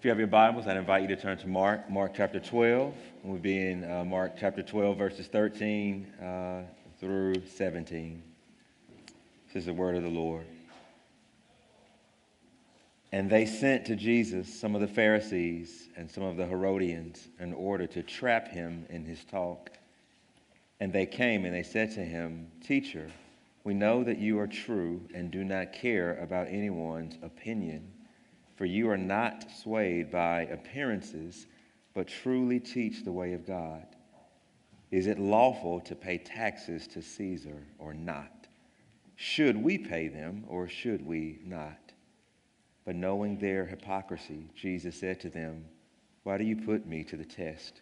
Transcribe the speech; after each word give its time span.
If 0.00 0.06
you 0.06 0.10
have 0.12 0.18
your 0.18 0.28
Bibles, 0.28 0.66
I'd 0.66 0.78
invite 0.78 1.02
you 1.02 1.08
to 1.08 1.16
turn 1.16 1.36
to 1.36 1.46
Mark, 1.46 1.90
Mark 1.90 2.12
chapter 2.16 2.40
12. 2.40 2.94
We'll 3.22 3.36
be 3.36 3.68
in 3.68 3.84
uh, 3.84 4.02
Mark 4.02 4.32
chapter 4.40 4.62
12, 4.62 4.96
verses 4.96 5.26
13 5.26 6.06
uh, 6.06 6.62
through 6.98 7.46
17. 7.46 8.22
This 9.48 9.56
is 9.56 9.66
the 9.66 9.74
word 9.74 9.96
of 9.96 10.02
the 10.02 10.08
Lord. 10.08 10.46
And 13.12 13.28
they 13.28 13.44
sent 13.44 13.84
to 13.88 13.94
Jesus 13.94 14.58
some 14.58 14.74
of 14.74 14.80
the 14.80 14.88
Pharisees 14.88 15.90
and 15.98 16.10
some 16.10 16.22
of 16.22 16.38
the 16.38 16.46
Herodians 16.46 17.28
in 17.38 17.52
order 17.52 17.86
to 17.88 18.02
trap 18.02 18.48
him 18.48 18.86
in 18.88 19.04
his 19.04 19.22
talk. 19.26 19.68
And 20.80 20.94
they 20.94 21.04
came 21.04 21.44
and 21.44 21.54
they 21.54 21.62
said 21.62 21.92
to 21.96 22.00
him, 22.00 22.46
Teacher, 22.66 23.10
we 23.64 23.74
know 23.74 24.02
that 24.04 24.16
you 24.16 24.40
are 24.40 24.46
true 24.46 25.02
and 25.14 25.30
do 25.30 25.44
not 25.44 25.74
care 25.74 26.16
about 26.22 26.46
anyone's 26.48 27.18
opinion 27.22 27.92
for 28.60 28.66
you 28.66 28.90
are 28.90 28.98
not 28.98 29.46
swayed 29.50 30.10
by 30.10 30.42
appearances, 30.42 31.46
but 31.94 32.06
truly 32.06 32.60
teach 32.60 33.02
the 33.02 33.10
way 33.10 33.32
of 33.32 33.46
God. 33.46 33.86
Is 34.90 35.06
it 35.06 35.18
lawful 35.18 35.80
to 35.80 35.94
pay 35.94 36.18
taxes 36.18 36.86
to 36.88 37.00
Caesar 37.00 37.66
or 37.78 37.94
not? 37.94 38.48
Should 39.16 39.56
we 39.56 39.78
pay 39.78 40.08
them 40.08 40.44
or 40.46 40.68
should 40.68 41.06
we 41.06 41.38
not? 41.42 41.94
But 42.84 42.96
knowing 42.96 43.38
their 43.38 43.64
hypocrisy, 43.64 44.50
Jesus 44.54 44.94
said 45.00 45.20
to 45.20 45.30
them, 45.30 45.64
Why 46.24 46.36
do 46.36 46.44
you 46.44 46.56
put 46.56 46.86
me 46.86 47.02
to 47.04 47.16
the 47.16 47.24
test? 47.24 47.80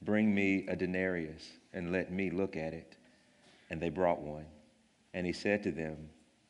Bring 0.00 0.32
me 0.32 0.64
a 0.68 0.76
denarius 0.76 1.44
and 1.72 1.90
let 1.90 2.12
me 2.12 2.30
look 2.30 2.56
at 2.56 2.72
it. 2.72 2.96
And 3.68 3.80
they 3.80 3.90
brought 3.90 4.20
one. 4.20 4.46
And 5.12 5.26
he 5.26 5.32
said 5.32 5.64
to 5.64 5.72
them, 5.72 6.08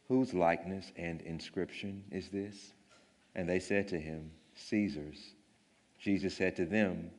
Whose 0.09 0.35
likeness 0.35 0.93
and 0.99 1.23
inscription 1.23 2.05
is 2.11 2.29
this? 2.29 2.75
And 3.35 3.49
they 3.49 3.59
said 3.59 3.89
to 3.89 3.99
him, 3.99 4.31
Caesar's. 4.55 5.19
Jesus 5.99 6.37
said 6.37 6.57
to 6.57 6.67
them, 6.67 7.11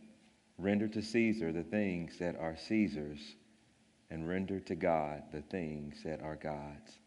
Render 0.57 0.87
to 0.87 1.01
Caesar 1.01 1.51
the 1.51 1.63
things 1.63 2.17
that 2.19 2.37
are 2.39 2.55
Caesar's, 2.55 3.35
and 4.09 4.27
render 4.27 4.59
to 4.61 4.75
God 4.75 5.23
the 5.33 5.41
things 5.41 6.03
that 6.03 6.21
are 6.21 6.35
God's. 6.35 6.99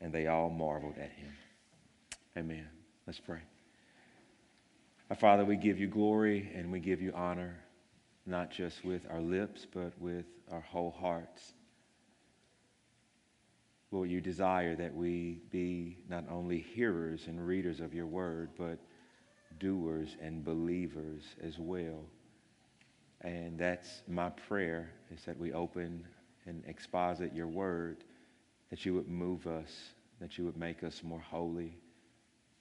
And 0.00 0.12
they 0.12 0.28
all 0.28 0.50
marveled 0.50 0.96
at 0.96 1.10
him. 1.10 1.32
Amen. 2.36 2.68
Let's 3.06 3.18
pray. 3.18 3.40
Our 5.10 5.16
Father, 5.16 5.44
we 5.44 5.56
give 5.56 5.80
you 5.80 5.88
glory 5.88 6.50
and 6.54 6.70
we 6.70 6.78
give 6.78 7.00
you 7.00 7.12
honor, 7.14 7.56
not 8.26 8.52
just 8.52 8.84
with 8.84 9.02
our 9.10 9.20
lips, 9.20 9.66
but 9.72 9.92
with 9.98 10.26
our 10.52 10.60
whole 10.60 10.92
hearts. 10.92 11.54
Lord, 13.90 14.10
you 14.10 14.20
desire 14.20 14.76
that 14.76 14.94
we 14.94 15.40
be 15.50 15.98
not 16.08 16.24
only 16.30 16.60
hearers 16.60 17.26
and 17.26 17.44
readers 17.44 17.80
of 17.80 17.92
your 17.92 18.06
word, 18.06 18.50
but 18.56 18.78
doers 19.58 20.16
and 20.20 20.44
believers 20.44 21.24
as 21.42 21.58
well. 21.58 22.04
And 23.22 23.58
that's 23.58 24.02
my 24.08 24.30
prayer 24.30 24.90
is 25.12 25.24
that 25.24 25.38
we 25.38 25.52
open 25.52 26.06
and 26.46 26.62
exposit 26.66 27.34
your 27.34 27.48
word, 27.48 28.04
that 28.70 28.86
you 28.86 28.94
would 28.94 29.08
move 29.08 29.46
us, 29.46 29.70
that 30.20 30.38
you 30.38 30.44
would 30.44 30.56
make 30.56 30.84
us 30.84 31.02
more 31.02 31.20
holy, 31.20 31.76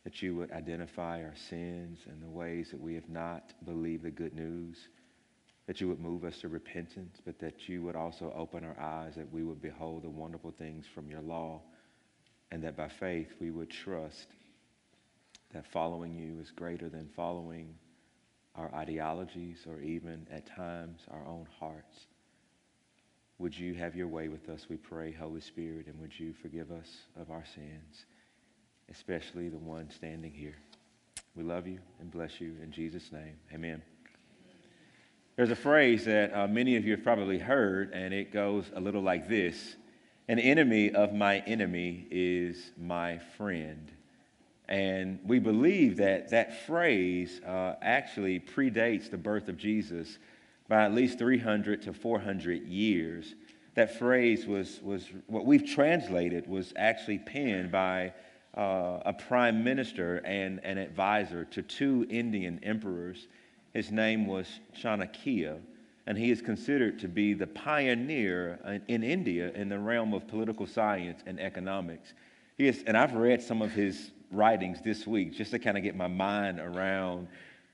that 0.03 0.21
you 0.21 0.36
would 0.36 0.52
identify 0.52 1.23
our 1.23 1.36
sins 1.49 1.99
and 2.08 2.21
the 2.21 2.30
ways 2.30 2.71
that 2.71 2.81
we 2.81 2.95
have 2.95 3.09
not 3.09 3.53
believed 3.66 4.03
the 4.03 4.11
good 4.11 4.33
news 4.33 4.89
that 5.69 5.79
you 5.79 5.87
would 5.87 5.99
move 5.99 6.23
us 6.23 6.39
to 6.39 6.47
repentance, 6.47 7.19
but 7.23 7.37
that 7.37 7.69
you 7.69 7.83
would 7.83 7.95
also 7.95 8.33
open 8.35 8.63
our 8.63 8.79
eyes, 8.81 9.13
that 9.13 9.31
we 9.31 9.43
would 9.43 9.61
behold 9.61 10.01
the 10.01 10.09
wonderful 10.09 10.49
things 10.49 10.83
from 10.95 11.07
your 11.07 11.21
law, 11.21 11.61
and 12.49 12.63
that 12.63 12.75
by 12.75 12.87
faith 12.87 13.27
we 13.39 13.51
would 13.51 13.69
trust 13.69 14.29
that 15.53 15.71
following 15.71 16.15
you 16.15 16.39
is 16.41 16.49
greater 16.49 16.89
than 16.89 17.07
following 17.15 17.75
our 18.55 18.73
ideologies 18.73 19.67
or 19.69 19.79
even 19.79 20.25
at 20.31 20.47
times 20.47 21.01
our 21.11 21.23
own 21.27 21.47
hearts. 21.59 22.07
Would 23.37 23.55
you 23.55 23.75
have 23.75 23.95
your 23.95 24.07
way 24.07 24.27
with 24.27 24.49
us, 24.49 24.65
we 24.71 24.77
pray, 24.77 25.11
Holy 25.11 25.39
Spirit, 25.39 25.85
and 25.85 25.99
would 25.99 26.19
you 26.19 26.33
forgive 26.41 26.71
us 26.71 26.89
of 27.15 27.29
our 27.29 27.45
sins, 27.45 28.05
especially 28.89 29.49
the 29.49 29.59
one 29.59 29.91
standing 29.91 30.33
here? 30.33 30.58
We 31.35 31.43
love 31.43 31.67
you 31.67 31.77
and 31.99 32.09
bless 32.09 32.41
you 32.41 32.55
in 32.63 32.71
Jesus' 32.71 33.11
name. 33.11 33.35
Amen. 33.53 33.83
There's 35.39 35.52
a 35.52 35.55
phrase 35.55 36.04
that 36.04 36.36
uh, 36.36 36.48
many 36.50 36.76
of 36.76 36.83
you 36.83 36.92
have 36.92 37.02
probably 37.02 37.39
heard, 37.39 37.94
and 37.94 38.14
it 38.14 38.33
goes 38.33 38.70
a 38.76 38.82
little 38.82 39.02
like 39.02 39.30
this 39.30 39.77
An 40.27 40.38
enemy 40.38 40.92
of 40.92 41.14
my 41.14 41.38
enemy 41.48 42.08
is 42.11 42.72
my 42.77 43.20
friend. 43.38 43.89
And 44.67 45.17
we 45.23 45.39
believe 45.39 45.95
that 45.95 46.32
that 46.32 46.66
phrase 46.66 47.39
uh, 47.48 47.76
actually 47.82 48.42
predates 48.42 49.10
the 49.10 49.17
birth 49.17 49.48
of 49.48 49.55
Jesus 49.55 50.17
by 50.67 50.83
at 50.83 50.94
least 50.94 51.20
300 51.20 51.83
to 51.83 51.94
400 51.94 52.67
years. 52.67 53.33
That 53.76 53.98
phrase 53.98 54.45
was, 54.45 54.82
was 54.82 55.08
what 55.27 55.45
we've 55.45 55.66
translated 55.66 56.48
was 56.48 56.73
actually 56.76 57.20
penned 57.20 57.71
by 57.71 58.11
uh, 58.58 59.00
a 59.06 59.14
prime 59.14 59.64
minister 59.64 60.17
and 60.17 60.60
an 60.66 60.77
advisor 60.77 61.45
to 61.45 61.61
two 61.61 62.06
Indian 62.10 62.60
emperors 62.61 63.30
his 63.73 63.91
name 63.91 64.25
was 64.25 64.47
Chanakya, 64.80 65.59
and 66.07 66.17
he 66.17 66.31
is 66.31 66.41
considered 66.41 66.99
to 66.99 67.07
be 67.07 67.33
the 67.33 67.47
pioneer 67.47 68.81
in 68.87 69.03
India 69.03 69.52
in 69.53 69.69
the 69.69 69.77
realm 69.77 70.13
of 70.13 70.27
political 70.27 70.65
science 70.65 71.21
and 71.25 71.39
economics. 71.39 72.13
He 72.58 72.67
is, 72.67 72.83
and 72.87 72.97
I've 72.97 73.13
read 73.13 73.41
some 73.41 73.61
of 73.61 73.71
his 73.71 74.11
writings 74.31 74.81
this 74.81 75.05
week 75.08 75.33
just 75.33 75.52
to 75.52 75.59
kind 75.59 75.77
of 75.77 75.83
get 75.83 75.95
my 75.95 76.08
mind 76.08 76.59
around 76.59 77.27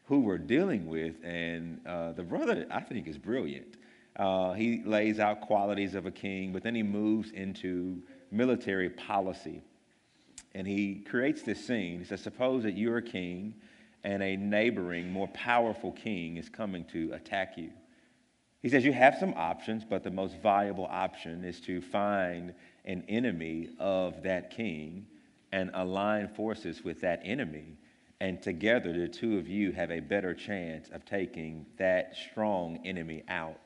who 0.06 0.20
we're 0.20 0.38
dealing 0.38 0.88
with. 0.88 1.16
And 1.24 1.80
uh, 1.88 2.12
the 2.12 2.24
brother, 2.24 2.66
I 2.70 2.82
think, 2.82 3.08
is 3.08 3.18
brilliant. 3.18 3.78
Uh, 4.16 4.54
he 4.54 4.82
lays 4.86 5.20
out 5.20 5.42
qualities 5.42 5.96
of 5.96 6.06
a 6.06 6.12
king, 6.12 6.54
but 6.54 6.64
then 6.64 6.76
he 6.76 6.84
moves 6.84 7.32
into 7.32 8.02
military 8.32 8.90
policy. 8.90 9.62
And 10.54 10.66
he 10.66 11.04
creates 11.10 11.42
this 11.42 11.66
scene. 11.66 12.00
He 12.00 12.06
says, 12.06 12.22
Suppose 12.22 12.64
that 12.64 12.78
you're 12.78 12.98
a 12.98 13.02
king 13.02 13.56
and 14.06 14.22
a 14.22 14.38
neighboring, 14.38 15.12
more 15.12 15.28
powerful 15.30 15.92
king 15.92 16.38
is 16.38 16.48
coming 16.48 16.86
to 16.86 17.12
attack 17.14 17.58
you. 17.58 17.72
He 18.62 18.70
says 18.70 18.86
you 18.86 18.94
have 18.94 19.16
some 19.20 19.34
options, 19.36 19.84
but 19.84 20.04
the 20.04 20.12
most 20.12 20.40
viable 20.42 20.88
option 20.90 21.44
is 21.44 21.60
to 21.62 21.82
find 21.82 22.54
an 22.86 23.04
enemy 23.10 23.70
of 23.80 24.22
that 24.22 24.52
king 24.52 25.08
and 25.52 25.72
align 25.74 26.28
forces 26.28 26.84
with 26.84 27.02
that 27.02 27.22
enemy. 27.24 27.78
And 28.22 28.42
together, 28.42 28.94
the 28.94 29.08
two 29.08 29.40
of 29.40 29.48
you 29.48 29.72
have 29.72 29.92
a 29.92 30.00
better 30.00 30.36
chance 30.36 30.90
of 30.90 31.04
taking 31.04 31.66
that 31.78 32.16
strong 32.16 32.80
enemy 32.86 33.24
out. 33.28 33.65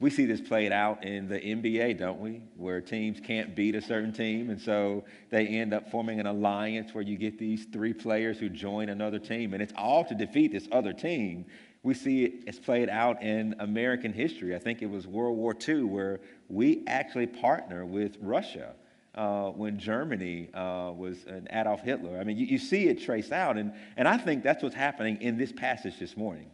We 0.00 0.10
see 0.10 0.26
this 0.26 0.40
played 0.40 0.70
out 0.70 1.02
in 1.02 1.26
the 1.26 1.40
NBA, 1.40 1.98
don't 1.98 2.20
we? 2.20 2.40
Where 2.56 2.80
teams 2.80 3.18
can't 3.18 3.56
beat 3.56 3.74
a 3.74 3.82
certain 3.82 4.12
team, 4.12 4.48
and 4.48 4.60
so 4.60 5.04
they 5.30 5.48
end 5.48 5.74
up 5.74 5.90
forming 5.90 6.20
an 6.20 6.26
alliance 6.26 6.94
where 6.94 7.02
you 7.02 7.16
get 7.16 7.36
these 7.36 7.64
three 7.72 7.92
players 7.92 8.38
who 8.38 8.48
join 8.48 8.90
another 8.90 9.18
team, 9.18 9.54
and 9.54 9.62
it's 9.62 9.72
all 9.76 10.04
to 10.04 10.14
defeat 10.14 10.52
this 10.52 10.68
other 10.70 10.92
team. 10.92 11.46
We 11.82 11.94
see 11.94 12.24
it 12.24 12.32
it's 12.46 12.60
played 12.60 12.88
out 12.88 13.22
in 13.24 13.56
American 13.58 14.12
history. 14.12 14.54
I 14.54 14.60
think 14.60 14.82
it 14.82 14.90
was 14.90 15.08
World 15.08 15.36
War 15.36 15.56
II 15.68 15.82
where 15.84 16.20
we 16.48 16.84
actually 16.86 17.26
partner 17.26 17.84
with 17.84 18.16
Russia. 18.20 18.74
Uh, 19.14 19.50
when 19.50 19.76
Germany 19.80 20.48
uh, 20.54 20.92
was 20.94 21.24
an 21.26 21.48
Adolf 21.50 21.80
Hitler. 21.80 22.20
I 22.20 22.24
mean, 22.24 22.36
you, 22.36 22.46
you 22.46 22.58
see 22.58 22.86
it 22.86 23.02
traced 23.02 23.32
out, 23.32 23.56
and, 23.56 23.72
and 23.96 24.06
I 24.06 24.16
think 24.16 24.44
that's 24.44 24.62
what's 24.62 24.76
happening 24.76 25.20
in 25.20 25.36
this 25.36 25.50
passage 25.50 25.98
this 25.98 26.16
morning. 26.16 26.48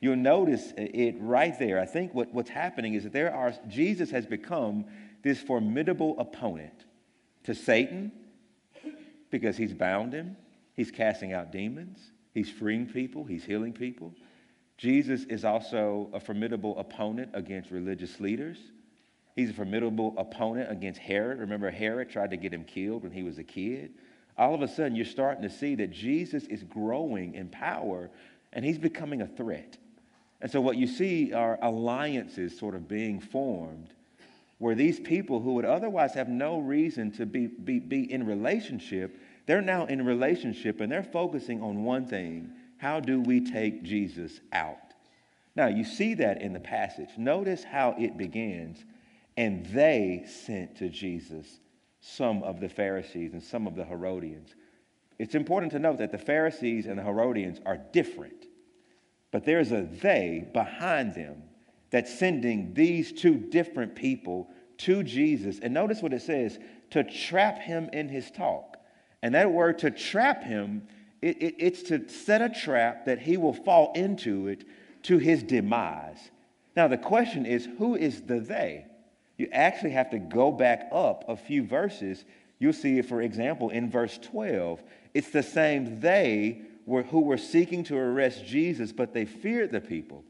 You'll 0.00 0.16
notice 0.16 0.72
it 0.76 1.16
right 1.20 1.58
there. 1.58 1.80
I 1.80 1.86
think 1.86 2.14
what, 2.14 2.32
what's 2.34 2.50
happening 2.50 2.94
is 2.94 3.04
that 3.04 3.12
there 3.12 3.34
are, 3.34 3.54
Jesus 3.68 4.10
has 4.10 4.26
become 4.26 4.84
this 5.22 5.40
formidable 5.40 6.18
opponent 6.18 6.84
to 7.44 7.54
Satan 7.54 8.12
because 9.30 9.56
he's 9.56 9.72
bound 9.72 10.12
him, 10.12 10.36
he's 10.74 10.90
casting 10.90 11.32
out 11.32 11.50
demons, 11.50 11.98
he's 12.34 12.50
freeing 12.50 12.86
people, 12.86 13.24
he's 13.24 13.44
healing 13.44 13.72
people. 13.72 14.12
Jesus 14.76 15.24
is 15.24 15.44
also 15.44 16.10
a 16.12 16.20
formidable 16.20 16.78
opponent 16.78 17.30
against 17.32 17.70
religious 17.70 18.20
leaders. 18.20 18.58
He's 19.34 19.50
a 19.50 19.54
formidable 19.54 20.14
opponent 20.18 20.70
against 20.70 21.00
Herod. 21.00 21.38
Remember, 21.38 21.70
Herod 21.70 22.10
tried 22.10 22.30
to 22.30 22.36
get 22.36 22.52
him 22.52 22.64
killed 22.64 23.02
when 23.02 23.12
he 23.12 23.22
was 23.22 23.38
a 23.38 23.44
kid. 23.44 23.92
All 24.36 24.54
of 24.54 24.60
a 24.60 24.68
sudden, 24.68 24.94
you're 24.94 25.06
starting 25.06 25.42
to 25.42 25.50
see 25.50 25.74
that 25.76 25.90
Jesus 25.90 26.44
is 26.44 26.62
growing 26.62 27.34
in 27.34 27.48
power 27.48 28.10
and 28.52 28.64
he's 28.64 28.78
becoming 28.78 29.22
a 29.22 29.26
threat. 29.26 29.78
And 30.40 30.50
so, 30.50 30.60
what 30.60 30.76
you 30.76 30.86
see 30.86 31.32
are 31.32 31.58
alliances 31.62 32.58
sort 32.58 32.74
of 32.74 32.88
being 32.88 33.20
formed 33.20 33.94
where 34.58 34.74
these 34.74 34.98
people 34.98 35.40
who 35.40 35.54
would 35.54 35.64
otherwise 35.64 36.14
have 36.14 36.28
no 36.28 36.58
reason 36.58 37.10
to 37.12 37.26
be, 37.26 37.46
be, 37.46 37.78
be 37.78 38.10
in 38.10 38.24
relationship, 38.24 39.18
they're 39.44 39.60
now 39.60 39.84
in 39.86 40.04
relationship 40.04 40.80
and 40.80 40.90
they're 40.90 41.02
focusing 41.02 41.62
on 41.62 41.84
one 41.84 42.06
thing 42.06 42.50
how 42.78 43.00
do 43.00 43.20
we 43.20 43.40
take 43.40 43.82
Jesus 43.82 44.40
out? 44.52 44.76
Now, 45.54 45.68
you 45.68 45.82
see 45.82 46.12
that 46.14 46.42
in 46.42 46.52
the 46.52 46.60
passage. 46.60 47.08
Notice 47.16 47.64
how 47.64 47.94
it 47.98 48.18
begins. 48.18 48.84
And 49.38 49.64
they 49.66 50.24
sent 50.26 50.76
to 50.76 50.90
Jesus 50.90 51.60
some 52.00 52.42
of 52.42 52.60
the 52.60 52.68
Pharisees 52.68 53.32
and 53.32 53.42
some 53.42 53.66
of 53.66 53.74
the 53.76 53.84
Herodians. 53.84 54.54
it's 55.18 55.34
important 55.34 55.72
to 55.72 55.78
note 55.78 55.98
that 55.98 56.12
the 56.12 56.18
Pharisees 56.18 56.84
and 56.84 56.98
the 56.98 57.02
Herodians 57.02 57.60
are 57.64 57.78
different, 57.78 58.45
but 59.36 59.44
there's 59.44 59.70
a 59.70 59.82
they 59.82 60.48
behind 60.54 61.14
them 61.14 61.42
that's 61.90 62.18
sending 62.18 62.72
these 62.72 63.12
two 63.12 63.36
different 63.36 63.94
people 63.94 64.48
to 64.78 65.02
Jesus. 65.02 65.58
And 65.60 65.74
notice 65.74 66.00
what 66.00 66.14
it 66.14 66.22
says 66.22 66.58
to 66.92 67.04
trap 67.04 67.58
him 67.58 67.90
in 67.92 68.08
his 68.08 68.30
talk. 68.30 68.78
And 69.22 69.34
that 69.34 69.52
word 69.52 69.80
to 69.80 69.90
trap 69.90 70.42
him, 70.42 70.88
it, 71.20 71.36
it, 71.42 71.54
it's 71.58 71.82
to 71.82 72.08
set 72.08 72.40
a 72.40 72.48
trap 72.48 73.04
that 73.04 73.18
he 73.18 73.36
will 73.36 73.52
fall 73.52 73.92
into 73.92 74.48
it 74.48 74.64
to 75.02 75.18
his 75.18 75.42
demise. 75.42 76.30
Now, 76.74 76.88
the 76.88 76.96
question 76.96 77.44
is 77.44 77.68
who 77.76 77.94
is 77.94 78.22
the 78.22 78.40
they? 78.40 78.86
You 79.36 79.50
actually 79.52 79.90
have 79.90 80.08
to 80.12 80.18
go 80.18 80.50
back 80.50 80.88
up 80.90 81.26
a 81.28 81.36
few 81.36 81.62
verses. 81.62 82.24
You'll 82.58 82.72
see 82.72 83.02
for 83.02 83.20
example, 83.20 83.68
in 83.68 83.90
verse 83.90 84.16
12. 84.16 84.82
It's 85.12 85.28
the 85.28 85.42
same 85.42 86.00
they 86.00 86.62
were, 86.86 87.02
who 87.02 87.20
were 87.20 87.36
seeking 87.36 87.84
to 87.84 87.96
arrest 87.96 88.46
Jesus, 88.46 88.92
but 88.92 89.12
they 89.12 89.26
feared 89.26 89.72
the 89.72 89.80
people. 89.80 90.24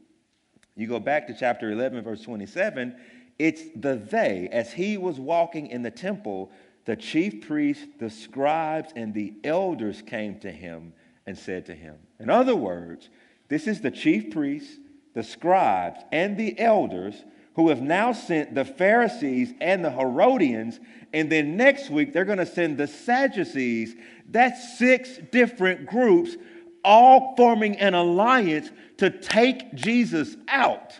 You 0.75 0.87
go 0.87 0.99
back 0.99 1.27
to 1.27 1.35
chapter 1.37 1.71
11, 1.71 2.03
verse 2.03 2.21
27, 2.21 2.95
it's 3.39 3.61
the 3.75 3.95
they. 3.95 4.49
As 4.51 4.73
he 4.73 4.97
was 4.97 5.19
walking 5.19 5.67
in 5.67 5.83
the 5.83 5.91
temple, 5.91 6.51
the 6.85 6.95
chief 6.95 7.47
priests, 7.47 7.85
the 7.99 8.09
scribes, 8.09 8.91
and 8.95 9.13
the 9.13 9.33
elders 9.43 10.01
came 10.01 10.39
to 10.39 10.51
him 10.51 10.93
and 11.25 11.37
said 11.37 11.65
to 11.67 11.75
him, 11.75 11.95
In 12.19 12.29
other 12.29 12.55
words, 12.55 13.09
this 13.49 13.67
is 13.67 13.81
the 13.81 13.91
chief 13.91 14.31
priests, 14.31 14.77
the 15.13 15.23
scribes, 15.23 15.99
and 16.11 16.37
the 16.37 16.59
elders 16.59 17.15
who 17.57 17.69
have 17.69 17.81
now 17.81 18.13
sent 18.13 18.53
the 18.53 18.63
Pharisees 18.63 19.51
and 19.59 19.83
the 19.83 19.89
Herodians, 19.89 20.79
and 21.11 21.29
then 21.29 21.57
next 21.57 21.89
week 21.89 22.13
they're 22.13 22.23
going 22.23 22.37
to 22.37 22.45
send 22.45 22.77
the 22.77 22.85
Sadducees. 22.85 23.95
That's 24.29 24.77
six 24.77 25.17
different 25.31 25.87
groups, 25.87 26.37
all 26.85 27.33
forming 27.35 27.77
an 27.77 27.95
alliance 27.95 28.69
to 28.97 29.09
take 29.09 29.73
Jesus 29.73 30.37
out. 30.47 30.93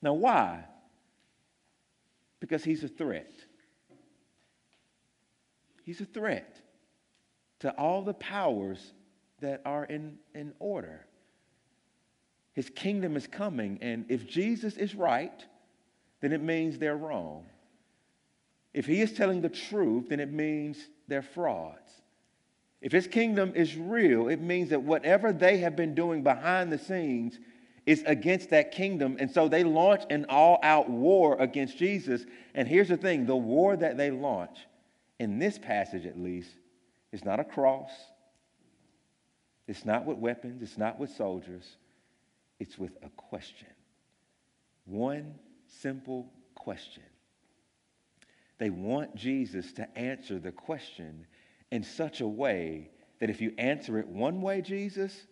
Now, 0.00 0.14
why? 0.14 0.64
Because 2.38 2.62
he's 2.62 2.84
a 2.84 2.88
threat. 2.88 3.32
He's 5.82 6.00
a 6.00 6.06
threat 6.06 6.60
to 7.58 7.72
all 7.72 8.02
the 8.02 8.14
powers 8.14 8.92
that 9.40 9.62
are 9.64 9.84
in, 9.84 10.18
in 10.32 10.52
order. 10.60 11.07
His 12.58 12.70
kingdom 12.70 13.16
is 13.16 13.28
coming, 13.28 13.78
and 13.82 14.04
if 14.08 14.26
Jesus 14.26 14.76
is 14.76 14.96
right, 14.96 15.46
then 16.20 16.32
it 16.32 16.42
means 16.42 16.76
they're 16.76 16.96
wrong. 16.96 17.46
If 18.74 18.84
he 18.84 19.00
is 19.00 19.12
telling 19.12 19.42
the 19.42 19.48
truth, 19.48 20.08
then 20.08 20.18
it 20.18 20.32
means 20.32 20.76
they're 21.06 21.22
frauds. 21.22 21.88
If 22.80 22.90
his 22.90 23.06
kingdom 23.06 23.52
is 23.54 23.76
real, 23.76 24.26
it 24.26 24.40
means 24.40 24.70
that 24.70 24.82
whatever 24.82 25.32
they 25.32 25.58
have 25.58 25.76
been 25.76 25.94
doing 25.94 26.24
behind 26.24 26.72
the 26.72 26.78
scenes 26.78 27.38
is 27.86 28.02
against 28.06 28.50
that 28.50 28.72
kingdom. 28.72 29.18
And 29.20 29.30
so 29.30 29.46
they 29.46 29.62
launch 29.62 30.02
an 30.10 30.26
all 30.28 30.58
out 30.64 30.90
war 30.90 31.40
against 31.40 31.78
Jesus. 31.78 32.26
And 32.56 32.66
here's 32.66 32.88
the 32.88 32.96
thing 32.96 33.24
the 33.24 33.36
war 33.36 33.76
that 33.76 33.96
they 33.96 34.10
launch 34.10 34.66
in 35.20 35.38
this 35.38 35.60
passage 35.60 36.06
at 36.06 36.18
least, 36.18 36.50
is 37.12 37.24
not 37.24 37.38
a 37.38 37.44
cross, 37.44 37.92
it's 39.68 39.84
not 39.84 40.06
with 40.06 40.18
weapons, 40.18 40.60
it's 40.60 40.76
not 40.76 40.98
with 40.98 41.10
soldiers, 41.10 41.76
it's 42.58 42.78
with 42.78 42.96
a 43.02 43.08
question. 43.10 43.68
One 44.84 45.34
simple 45.66 46.32
question. 46.54 47.02
They 48.58 48.70
want 48.70 49.14
Jesus 49.14 49.72
to 49.74 49.98
answer 49.98 50.38
the 50.38 50.52
question 50.52 51.26
in 51.70 51.82
such 51.82 52.20
a 52.20 52.26
way 52.26 52.90
that 53.20 53.30
if 53.30 53.40
you 53.40 53.52
answer 53.58 53.98
it 53.98 54.08
one 54.08 54.40
way, 54.40 54.60
Jesus, 54.62 55.26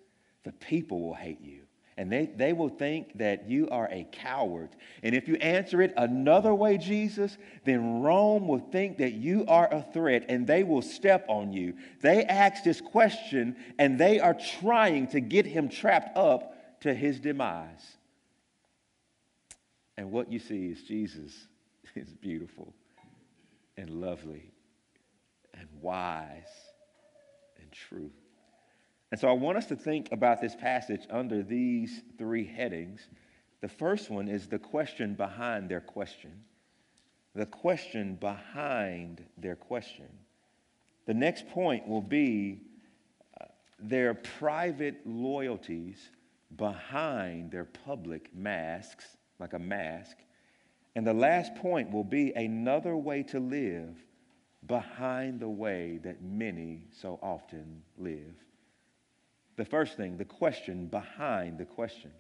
the 0.45 0.53
people 0.53 1.01
will 1.01 1.15
hate 1.15 1.41
you. 1.41 1.63
And 1.99 2.13
they, 2.13 2.27
they 2.27 2.53
will 2.53 2.69
think 2.69 3.17
that 3.19 3.49
you 3.49 3.71
are 3.71 3.89
a 3.91 4.07
coward. 4.13 4.69
And 5.03 5.15
if 5.15 5.29
you 5.29 5.37
answer 5.37 5.81
it 5.81 5.95
another 5.97 6.55
way, 6.55 6.77
Jesus, 6.77 7.39
then 7.65 8.03
Rome 8.03 8.47
will 8.47 8.59
think 8.71 8.99
that 8.99 9.15
you 9.15 9.47
are 9.49 9.73
a 9.73 9.83
threat 9.95 10.27
and 10.29 10.47
they 10.47 10.63
will 10.63 10.83
step 10.83 11.25
on 11.27 11.55
you. 11.55 11.75
They 12.03 12.25
asked 12.25 12.65
this 12.65 12.83
question 12.83 13.57
and 13.79 13.99
they 13.99 14.21
are 14.21 14.37
trying 14.61 15.07
to 15.09 15.21
get 15.21 15.47
him 15.47 15.71
trapped 15.71 16.19
up 16.19 16.56
to 16.81 16.95
his 16.95 17.21
demise. 17.21 17.97
And 19.97 20.11
what 20.11 20.31
you 20.31 20.39
see 20.39 20.67
is 20.67 20.83
Jesus 20.83 21.33
is 21.95 22.13
beautiful 22.13 22.75
and 23.77 23.91
lovely 23.91 24.53
and 25.55 25.69
wise 25.81 26.43
and 27.61 27.71
true. 27.73 28.11
And 29.11 29.21
so 29.21 29.29
I 29.29 29.33
want 29.33 29.57
us 29.57 29.67
to 29.67 29.77
think 29.77 30.11
about 30.13 30.41
this 30.41 30.55
passage 30.57 31.07
under 31.11 31.43
these 31.43 32.03
three 32.19 32.47
headings. 32.47 33.09
The 33.61 33.69
first 33.69 34.11
one 34.11 34.29
is 34.29 34.49
the 34.49 34.59
question 34.59 35.15
behind 35.15 35.69
their 35.69 35.81
question. 35.81 36.33
The 37.35 37.47
question 37.47 38.17
behind 38.17 39.25
their 39.39 39.57
question. 39.57 40.07
The 41.07 41.15
next 41.15 41.49
point 41.49 41.87
will 41.87 42.03
be 42.03 42.61
uh, 43.41 43.45
their 43.79 44.15
private 44.15 45.07
loyalties 45.07 46.11
behind 46.55 47.51
their 47.51 47.65
public 47.65 48.35
masks, 48.35 49.05
like 49.39 49.53
a 49.53 49.59
mask. 49.59 50.17
And 50.95 51.07
the 51.07 51.13
last 51.13 51.55
point 51.57 51.91
will 51.91 52.05
be 52.05 52.33
another 52.33 52.97
way 52.97 53.23
to 53.25 53.41
live 53.41 53.97
behind 54.67 55.41
the 55.41 55.49
way 55.49 55.99
that 56.03 56.23
many 56.23 56.85
so 56.93 57.19
often 57.23 57.83
live. 57.99 58.35
The 59.57 59.65
first 59.65 59.97
thing, 59.97 60.17
the 60.17 60.25
question 60.25 60.87
behind 60.87 61.59
the 61.59 61.65
question. 61.65 62.13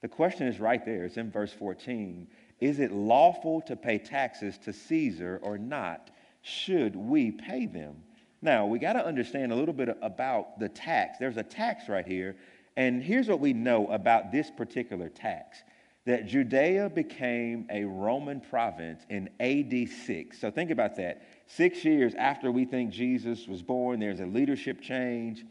The 0.00 0.08
question 0.08 0.46
is 0.46 0.60
right 0.60 0.84
there. 0.84 1.04
It's 1.04 1.16
in 1.16 1.30
verse 1.30 1.52
14. 1.52 2.26
Is 2.60 2.78
it 2.78 2.92
lawful 2.92 3.62
to 3.62 3.76
pay 3.76 3.98
taxes 3.98 4.58
to 4.58 4.72
Caesar 4.72 5.40
or 5.42 5.58
not? 5.58 6.10
Should 6.42 6.94
we 6.94 7.30
pay 7.30 7.66
them? 7.66 8.02
Now, 8.42 8.66
we 8.66 8.78
got 8.78 8.92
to 8.92 9.04
understand 9.04 9.52
a 9.52 9.54
little 9.54 9.72
bit 9.72 9.96
about 10.02 10.58
the 10.58 10.68
tax. 10.68 11.16
There's 11.18 11.38
a 11.38 11.42
tax 11.42 11.88
right 11.88 12.06
here. 12.06 12.36
And 12.76 13.02
here's 13.02 13.28
what 13.28 13.40
we 13.40 13.52
know 13.52 13.86
about 13.88 14.32
this 14.32 14.50
particular 14.50 15.08
tax 15.08 15.62
that 16.06 16.26
Judea 16.26 16.90
became 16.90 17.66
a 17.70 17.84
Roman 17.84 18.38
province 18.38 19.02
in 19.08 19.30
AD 19.40 19.88
6. 19.88 20.38
So 20.38 20.50
think 20.50 20.70
about 20.70 20.96
that. 20.96 21.22
Six 21.46 21.82
years 21.82 22.14
after 22.14 22.52
we 22.52 22.66
think 22.66 22.90
Jesus 22.90 23.48
was 23.48 23.62
born, 23.62 24.00
there's 24.00 24.20
a 24.20 24.26
leadership 24.26 24.82
change 24.82 25.44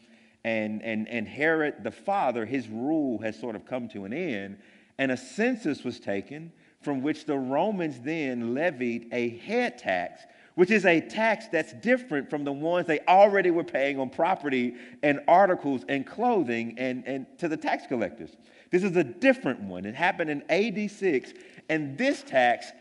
and, 0.44 0.82
and, 0.84 1.08
and 1.08 1.28
Herod 1.28 1.84
the 1.84 1.92
father, 1.92 2.46
his 2.46 2.68
rule 2.68 3.20
has 3.20 3.40
sort 3.40 3.56
of 3.56 3.66
come 3.66 3.88
to 3.90 4.06
an 4.06 4.14
end, 4.14 4.58
and 4.98 5.12
a 5.12 5.18
census 5.18 5.84
was 5.84 6.00
taken 6.00 6.52
from 6.82 7.02
which 7.02 7.26
the 7.26 7.38
Romans 7.38 8.00
then 8.02 8.54
levied 8.54 9.08
a 9.14 9.38
head 9.38 9.78
tax, 9.78 10.24
which 10.56 10.72
is 10.72 10.86
a 10.86 11.02
tax 11.02 11.48
that's 11.48 11.74
different 11.74 12.30
from 12.30 12.44
the 12.44 12.52
ones 12.52 12.88
they 12.88 13.00
already 13.08 13.52
were 13.52 13.64
paying 13.64 14.00
on 14.00 14.10
property 14.10 14.76
and 15.02 15.20
articles 15.28 15.84
and 15.90 16.06
clothing 16.06 16.76
and, 16.78 17.04
and 17.08 17.26
to 17.40 17.48
the 17.48 17.58
tax 17.58 17.88
collectors. 17.88 18.36
This 18.72 18.84
is 18.84 18.96
a 18.96 19.04
different 19.04 19.62
one. 19.62 19.86
It 19.86 19.96
happened 19.96 20.30
in 20.30 20.44
AD 20.50 20.90
6, 20.90 21.34
and 21.70 21.98
this 21.98 22.24
tax, 22.24 22.72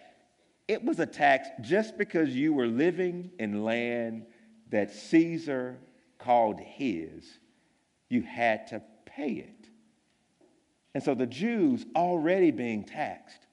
it 0.68 0.84
was 0.84 1.00
a 1.00 1.06
tax 1.06 1.48
just 1.60 1.96
because 1.98 2.30
you 2.30 2.52
were 2.52 2.66
living 2.66 3.30
in 3.38 3.64
land 3.64 4.26
that 4.70 4.92
Caesar 4.92 5.78
called 6.18 6.60
his 6.60 7.38
you 8.12 8.20
had 8.20 8.66
to 8.66 8.82
pay 9.06 9.32
it. 9.32 9.68
And 10.94 11.02
so 11.02 11.14
the 11.14 11.26
Jews, 11.26 11.86
already 11.96 12.50
being 12.50 12.84
taxed, 12.84 13.46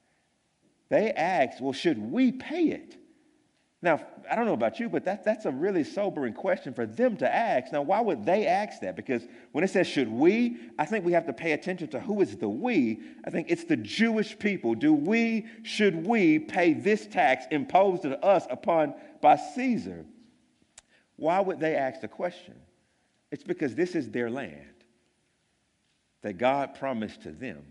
they 0.90 1.12
asked, 1.12 1.62
well, 1.62 1.72
should 1.72 1.98
we 1.98 2.30
pay 2.30 2.64
it? 2.64 2.96
Now, 3.82 4.04
I 4.30 4.36
don't 4.36 4.44
know 4.44 4.52
about 4.52 4.78
you, 4.78 4.90
but 4.90 5.04
that, 5.06 5.24
that's 5.24 5.46
a 5.46 5.50
really 5.50 5.84
sobering 5.84 6.34
question 6.34 6.74
for 6.74 6.84
them 6.84 7.16
to 7.16 7.34
ask. 7.34 7.72
Now, 7.72 7.80
why 7.80 8.00
would 8.00 8.26
they 8.26 8.46
ask 8.46 8.80
that? 8.82 8.94
Because 8.94 9.22
when 9.52 9.64
it 9.64 9.70
says, 9.70 9.86
should 9.86 10.10
we, 10.10 10.58
I 10.78 10.84
think 10.84 11.04
we 11.04 11.12
have 11.12 11.24
to 11.26 11.32
pay 11.32 11.52
attention 11.52 11.88
to 11.88 12.00
who 12.00 12.20
is 12.20 12.36
the 12.36 12.48
we. 12.48 13.00
I 13.24 13.30
think 13.30 13.46
it's 13.48 13.64
the 13.64 13.78
Jewish 13.78 14.38
people. 14.38 14.74
Do 14.74 14.92
we, 14.92 15.46
should 15.62 16.06
we 16.06 16.38
pay 16.38 16.74
this 16.74 17.06
tax 17.06 17.46
imposed 17.50 18.02
to 18.02 18.22
us 18.22 18.46
upon 18.50 18.94
by 19.22 19.36
Caesar? 19.54 20.04
Why 21.16 21.40
would 21.40 21.58
they 21.58 21.74
ask 21.74 22.02
the 22.02 22.08
question? 22.08 22.56
It's 23.30 23.44
because 23.44 23.74
this 23.74 23.94
is 23.94 24.10
their 24.10 24.30
land 24.30 24.66
that 26.22 26.34
God 26.34 26.74
promised 26.74 27.22
to 27.22 27.30
them. 27.30 27.64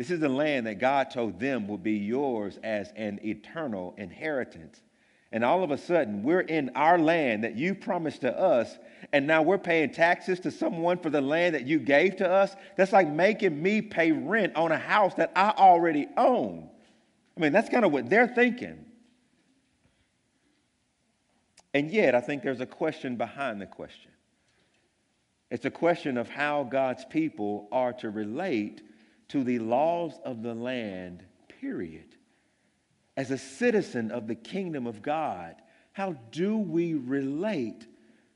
This 0.00 0.10
is 0.10 0.20
the 0.20 0.30
land 0.30 0.66
that 0.66 0.78
God 0.78 1.10
told 1.10 1.38
them 1.38 1.68
would 1.68 1.82
be 1.82 1.92
yours 1.92 2.58
as 2.62 2.90
an 2.96 3.20
eternal 3.22 3.94
inheritance. 3.98 4.80
And 5.30 5.44
all 5.44 5.62
of 5.62 5.72
a 5.72 5.76
sudden, 5.76 6.22
we're 6.22 6.40
in 6.40 6.70
our 6.74 6.98
land 6.98 7.44
that 7.44 7.56
you 7.56 7.74
promised 7.74 8.22
to 8.22 8.34
us, 8.34 8.78
and 9.12 9.26
now 9.26 9.42
we're 9.42 9.58
paying 9.58 9.90
taxes 9.90 10.40
to 10.40 10.50
someone 10.50 10.96
for 10.96 11.10
the 11.10 11.20
land 11.20 11.54
that 11.54 11.66
you 11.66 11.78
gave 11.78 12.16
to 12.16 12.26
us. 12.26 12.56
That's 12.78 12.94
like 12.94 13.10
making 13.10 13.62
me 13.62 13.82
pay 13.82 14.10
rent 14.10 14.56
on 14.56 14.72
a 14.72 14.78
house 14.78 15.12
that 15.16 15.32
I 15.36 15.50
already 15.50 16.08
own. 16.16 16.70
I 17.36 17.40
mean, 17.40 17.52
that's 17.52 17.68
kind 17.68 17.84
of 17.84 17.92
what 17.92 18.08
they're 18.08 18.26
thinking. 18.26 18.86
And 21.74 21.90
yet, 21.90 22.14
I 22.14 22.22
think 22.22 22.42
there's 22.42 22.62
a 22.62 22.66
question 22.66 23.16
behind 23.16 23.60
the 23.60 23.66
question. 23.66 24.12
It's 25.50 25.66
a 25.66 25.70
question 25.70 26.16
of 26.16 26.30
how 26.30 26.64
God's 26.64 27.04
people 27.04 27.68
are 27.70 27.92
to 27.92 28.08
relate 28.08 28.80
to 29.30 29.44
the 29.44 29.58
laws 29.58 30.12
of 30.24 30.42
the 30.42 30.54
land, 30.54 31.24
period. 31.60 32.16
As 33.16 33.30
a 33.30 33.38
citizen 33.38 34.10
of 34.10 34.26
the 34.26 34.34
kingdom 34.34 34.86
of 34.86 35.02
God, 35.02 35.56
how 35.92 36.14
do 36.32 36.56
we 36.56 36.94
relate 36.94 37.86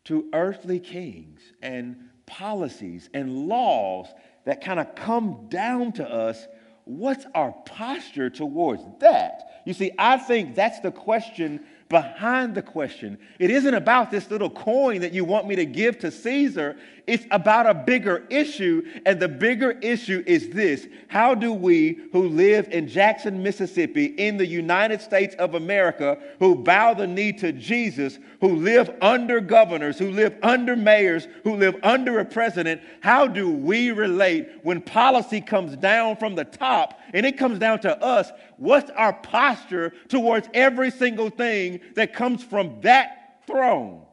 to 0.04 0.28
earthly 0.32 0.78
kings 0.78 1.40
and 1.62 1.96
policies 2.26 3.08
and 3.14 3.48
laws 3.48 4.06
that 4.44 4.62
kind 4.62 4.78
of 4.78 4.94
come 4.94 5.46
down 5.48 5.92
to 5.92 6.08
us? 6.08 6.46
What's 6.84 7.24
our 7.34 7.52
posture 7.64 8.30
towards 8.30 8.82
that? 9.00 9.62
You 9.64 9.72
see, 9.72 9.92
I 9.98 10.18
think 10.18 10.54
that's 10.54 10.80
the 10.80 10.92
question 10.92 11.64
behind 11.88 12.54
the 12.54 12.62
question. 12.62 13.18
It 13.38 13.50
isn't 13.50 13.74
about 13.74 14.10
this 14.10 14.30
little 14.30 14.50
coin 14.50 15.00
that 15.00 15.12
you 15.12 15.24
want 15.24 15.46
me 15.46 15.56
to 15.56 15.64
give 15.64 15.98
to 16.00 16.10
Caesar. 16.10 16.76
It's 17.06 17.26
about 17.30 17.66
a 17.66 17.74
bigger 17.74 18.24
issue. 18.30 18.82
And 19.04 19.20
the 19.20 19.28
bigger 19.28 19.72
issue 19.72 20.22
is 20.26 20.48
this 20.50 20.86
How 21.08 21.34
do 21.34 21.52
we, 21.52 22.00
who 22.12 22.28
live 22.28 22.68
in 22.70 22.88
Jackson, 22.88 23.42
Mississippi, 23.42 24.06
in 24.06 24.38
the 24.38 24.46
United 24.46 25.02
States 25.02 25.34
of 25.36 25.54
America, 25.54 26.18
who 26.38 26.54
bow 26.54 26.94
the 26.94 27.06
knee 27.06 27.32
to 27.34 27.52
Jesus, 27.52 28.18
who 28.40 28.56
live 28.56 28.90
under 29.02 29.40
governors, 29.40 29.98
who 29.98 30.10
live 30.10 30.34
under 30.42 30.76
mayors, 30.76 31.28
who 31.42 31.56
live 31.56 31.76
under 31.82 32.20
a 32.20 32.24
president, 32.24 32.80
how 33.00 33.26
do 33.26 33.50
we 33.50 33.90
relate 33.90 34.48
when 34.62 34.80
policy 34.80 35.40
comes 35.40 35.76
down 35.76 36.16
from 36.16 36.34
the 36.34 36.44
top 36.44 36.98
and 37.12 37.26
it 37.26 37.36
comes 37.36 37.58
down 37.58 37.80
to 37.80 38.02
us? 38.02 38.30
What's 38.56 38.90
our 38.90 39.12
posture 39.12 39.92
towards 40.08 40.48
every 40.54 40.90
single 40.90 41.28
thing 41.28 41.80
that 41.96 42.14
comes 42.14 42.42
from 42.42 42.80
that 42.80 43.42
throne? 43.46 44.03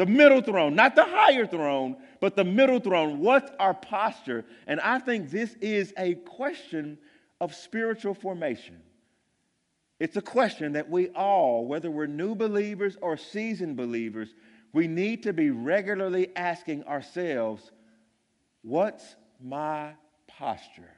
The 0.00 0.06
middle 0.06 0.40
throne, 0.40 0.74
not 0.74 0.94
the 0.94 1.04
higher 1.04 1.44
throne, 1.44 1.94
but 2.22 2.34
the 2.34 2.42
middle 2.42 2.80
throne. 2.80 3.18
What's 3.18 3.52
our 3.60 3.74
posture? 3.74 4.46
And 4.66 4.80
I 4.80 4.98
think 4.98 5.28
this 5.28 5.52
is 5.60 5.92
a 5.98 6.14
question 6.14 6.96
of 7.38 7.54
spiritual 7.54 8.14
formation. 8.14 8.80
It's 9.98 10.16
a 10.16 10.22
question 10.22 10.72
that 10.72 10.88
we 10.88 11.10
all, 11.10 11.66
whether 11.66 11.90
we're 11.90 12.06
new 12.06 12.34
believers 12.34 12.96
or 13.02 13.18
seasoned 13.18 13.76
believers, 13.76 14.30
we 14.72 14.88
need 14.88 15.24
to 15.24 15.34
be 15.34 15.50
regularly 15.50 16.34
asking 16.34 16.84
ourselves, 16.84 17.70
what's 18.62 19.16
my 19.38 19.92
posture? 20.26 20.96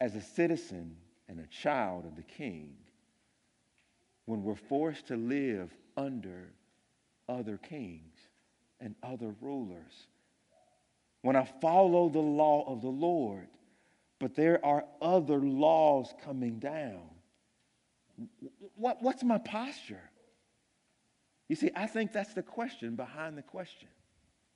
As 0.00 0.14
a 0.14 0.22
citizen 0.22 0.98
and 1.28 1.40
a 1.40 1.48
child 1.48 2.06
of 2.06 2.14
the 2.14 2.22
king, 2.22 2.76
when 4.26 4.44
we're 4.44 4.54
forced 4.54 5.08
to 5.08 5.16
live 5.16 5.74
under 5.96 6.52
other 7.28 7.58
kings 7.58 8.14
and 8.80 8.94
other 9.02 9.34
rulers. 9.40 10.06
When 11.22 11.36
I 11.36 11.44
follow 11.60 12.08
the 12.08 12.18
law 12.18 12.64
of 12.72 12.82
the 12.82 12.88
Lord, 12.88 13.48
but 14.18 14.34
there 14.34 14.64
are 14.64 14.84
other 15.00 15.38
laws 15.38 16.12
coming 16.24 16.58
down, 16.58 17.02
what, 18.76 19.02
what's 19.02 19.22
my 19.22 19.38
posture? 19.38 20.10
You 21.48 21.56
see, 21.56 21.70
I 21.76 21.86
think 21.86 22.12
that's 22.12 22.34
the 22.34 22.42
question 22.42 22.96
behind 22.96 23.36
the 23.36 23.42
question. 23.42 23.88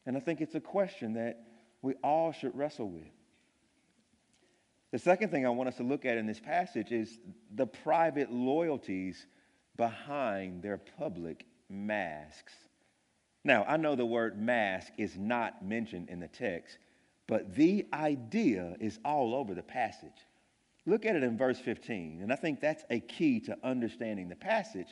And 0.07 0.17
I 0.17 0.21
think 0.21 0.41
it's 0.41 0.55
a 0.55 0.61
question 0.61 1.15
that 1.15 1.39
we 1.83 1.95
all 2.03 2.33
should 2.33 2.57
wrestle 2.57 2.89
with. 2.89 3.11
The 4.93 4.99
second 4.99 5.31
thing 5.31 5.47
I 5.47 5.51
want 5.51 5.69
us 5.69 5.77
to 5.77 5.83
look 5.83 6.05
at 6.05 6.17
in 6.19 6.27
this 6.27 6.41
passage 6.41 6.91
is 6.91 7.19
the 7.55 7.67
private 7.67 8.33
loyalties 8.33 9.25
behind 9.77 10.63
their 10.63 10.79
public 10.79 11.47
masks. 11.71 12.53
Now, 13.45 13.65
I 13.67 13.77
know 13.77 13.95
the 13.95 14.05
word 14.05 14.41
mask 14.41 14.93
is 14.99 15.17
not 15.17 15.65
mentioned 15.65 16.09
in 16.11 16.21
the 16.21 16.29
text, 16.29 16.79
but 17.27 17.55
the 17.55 17.87
idea 17.93 18.77
is 18.81 18.99
all 19.05 19.35
over 19.35 19.55
the 19.55 19.63
passage. 19.63 20.27
Look 20.87 21.07
at 21.07 21.17
it 21.17 21.23
in 21.23 21.39
verse 21.39 21.59
15, 21.59 22.21
and 22.23 22.33
I 22.33 22.37
think 22.37 22.61
that's 22.61 22.85
a 22.91 23.01
key 23.01 23.41
to 23.41 23.57
understanding 23.63 24.29
the 24.29 24.37
passage. 24.37 24.89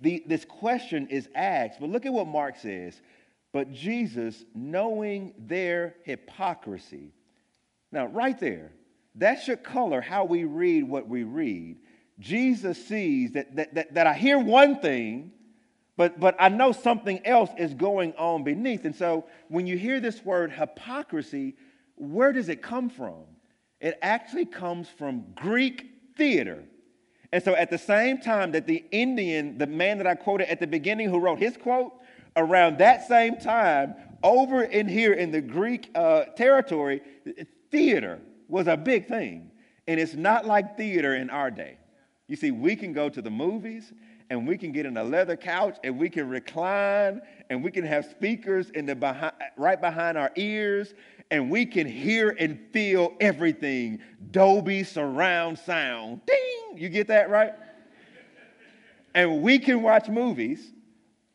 The, 0.00 0.22
this 0.26 0.44
question 0.44 1.06
is 1.08 1.28
asked, 1.34 1.80
but 1.80 1.90
look 1.90 2.04
at 2.04 2.12
what 2.12 2.26
Mark 2.26 2.56
says. 2.56 3.00
But 3.52 3.72
Jesus, 3.72 4.44
knowing 4.54 5.34
their 5.38 5.96
hypocrisy. 6.04 7.12
Now, 7.92 8.06
right 8.06 8.38
there, 8.40 8.72
that 9.16 9.42
should 9.42 9.62
color 9.62 10.00
how 10.00 10.24
we 10.24 10.44
read 10.44 10.84
what 10.84 11.06
we 11.06 11.22
read. 11.22 11.76
Jesus 12.18 12.84
sees 12.86 13.32
that, 13.32 13.54
that, 13.56 13.74
that, 13.74 13.94
that 13.94 14.06
I 14.06 14.14
hear 14.14 14.38
one 14.38 14.80
thing, 14.80 15.32
but, 15.96 16.18
but 16.18 16.36
I 16.38 16.48
know 16.48 16.72
something 16.72 17.24
else 17.26 17.50
is 17.58 17.74
going 17.74 18.14
on 18.14 18.44
beneath. 18.44 18.84
And 18.84 18.94
so 18.94 19.26
when 19.48 19.66
you 19.66 19.76
hear 19.76 20.00
this 20.00 20.24
word 20.24 20.52
hypocrisy, 20.52 21.54
where 21.96 22.32
does 22.32 22.48
it 22.48 22.62
come 22.62 22.88
from? 22.88 23.24
It 23.80 23.98
actually 24.00 24.46
comes 24.46 24.88
from 24.88 25.24
Greek 25.34 25.86
theater. 26.16 26.64
And 27.32 27.42
so 27.42 27.54
at 27.54 27.70
the 27.70 27.78
same 27.78 28.18
time 28.18 28.52
that 28.52 28.66
the 28.66 28.84
Indian, 28.90 29.58
the 29.58 29.66
man 29.66 29.98
that 29.98 30.06
I 30.06 30.14
quoted 30.14 30.50
at 30.50 30.60
the 30.60 30.66
beginning 30.66 31.08
who 31.08 31.18
wrote 31.18 31.38
his 31.38 31.56
quote, 31.56 31.92
around 32.36 32.78
that 32.78 33.06
same 33.06 33.36
time, 33.36 33.94
over 34.22 34.62
in 34.62 34.88
here 34.88 35.12
in 35.12 35.30
the 35.30 35.40
Greek 35.40 35.90
uh, 35.94 36.24
territory, 36.36 37.02
theater 37.70 38.20
was 38.48 38.66
a 38.66 38.76
big 38.76 39.08
thing. 39.08 39.50
And 39.86 39.98
it's 39.98 40.14
not 40.14 40.46
like 40.46 40.76
theater 40.76 41.14
in 41.14 41.28
our 41.28 41.50
day. 41.50 41.78
You 42.28 42.36
see, 42.36 42.50
we 42.50 42.76
can 42.76 42.92
go 42.92 43.08
to 43.08 43.20
the 43.20 43.30
movies 43.30 43.92
and 44.32 44.48
we 44.48 44.56
can 44.56 44.72
get 44.72 44.86
in 44.86 44.96
a 44.96 45.04
leather 45.04 45.36
couch 45.36 45.76
and 45.84 45.98
we 45.98 46.08
can 46.08 46.26
recline 46.26 47.20
and 47.50 47.62
we 47.62 47.70
can 47.70 47.84
have 47.84 48.06
speakers 48.06 48.70
in 48.70 48.86
the 48.86 48.94
behind, 48.94 49.34
right 49.58 49.78
behind 49.78 50.16
our 50.16 50.32
ears 50.36 50.94
and 51.30 51.50
we 51.50 51.66
can 51.66 51.86
hear 51.86 52.34
and 52.40 52.58
feel 52.72 53.12
everything. 53.20 53.98
Dolby 54.30 54.84
surround 54.84 55.58
sound. 55.58 56.22
Ding! 56.24 56.78
You 56.78 56.88
get 56.88 57.08
that 57.08 57.28
right? 57.28 57.52
and 59.14 59.42
we 59.42 59.58
can 59.58 59.82
watch 59.82 60.08
movies 60.08 60.72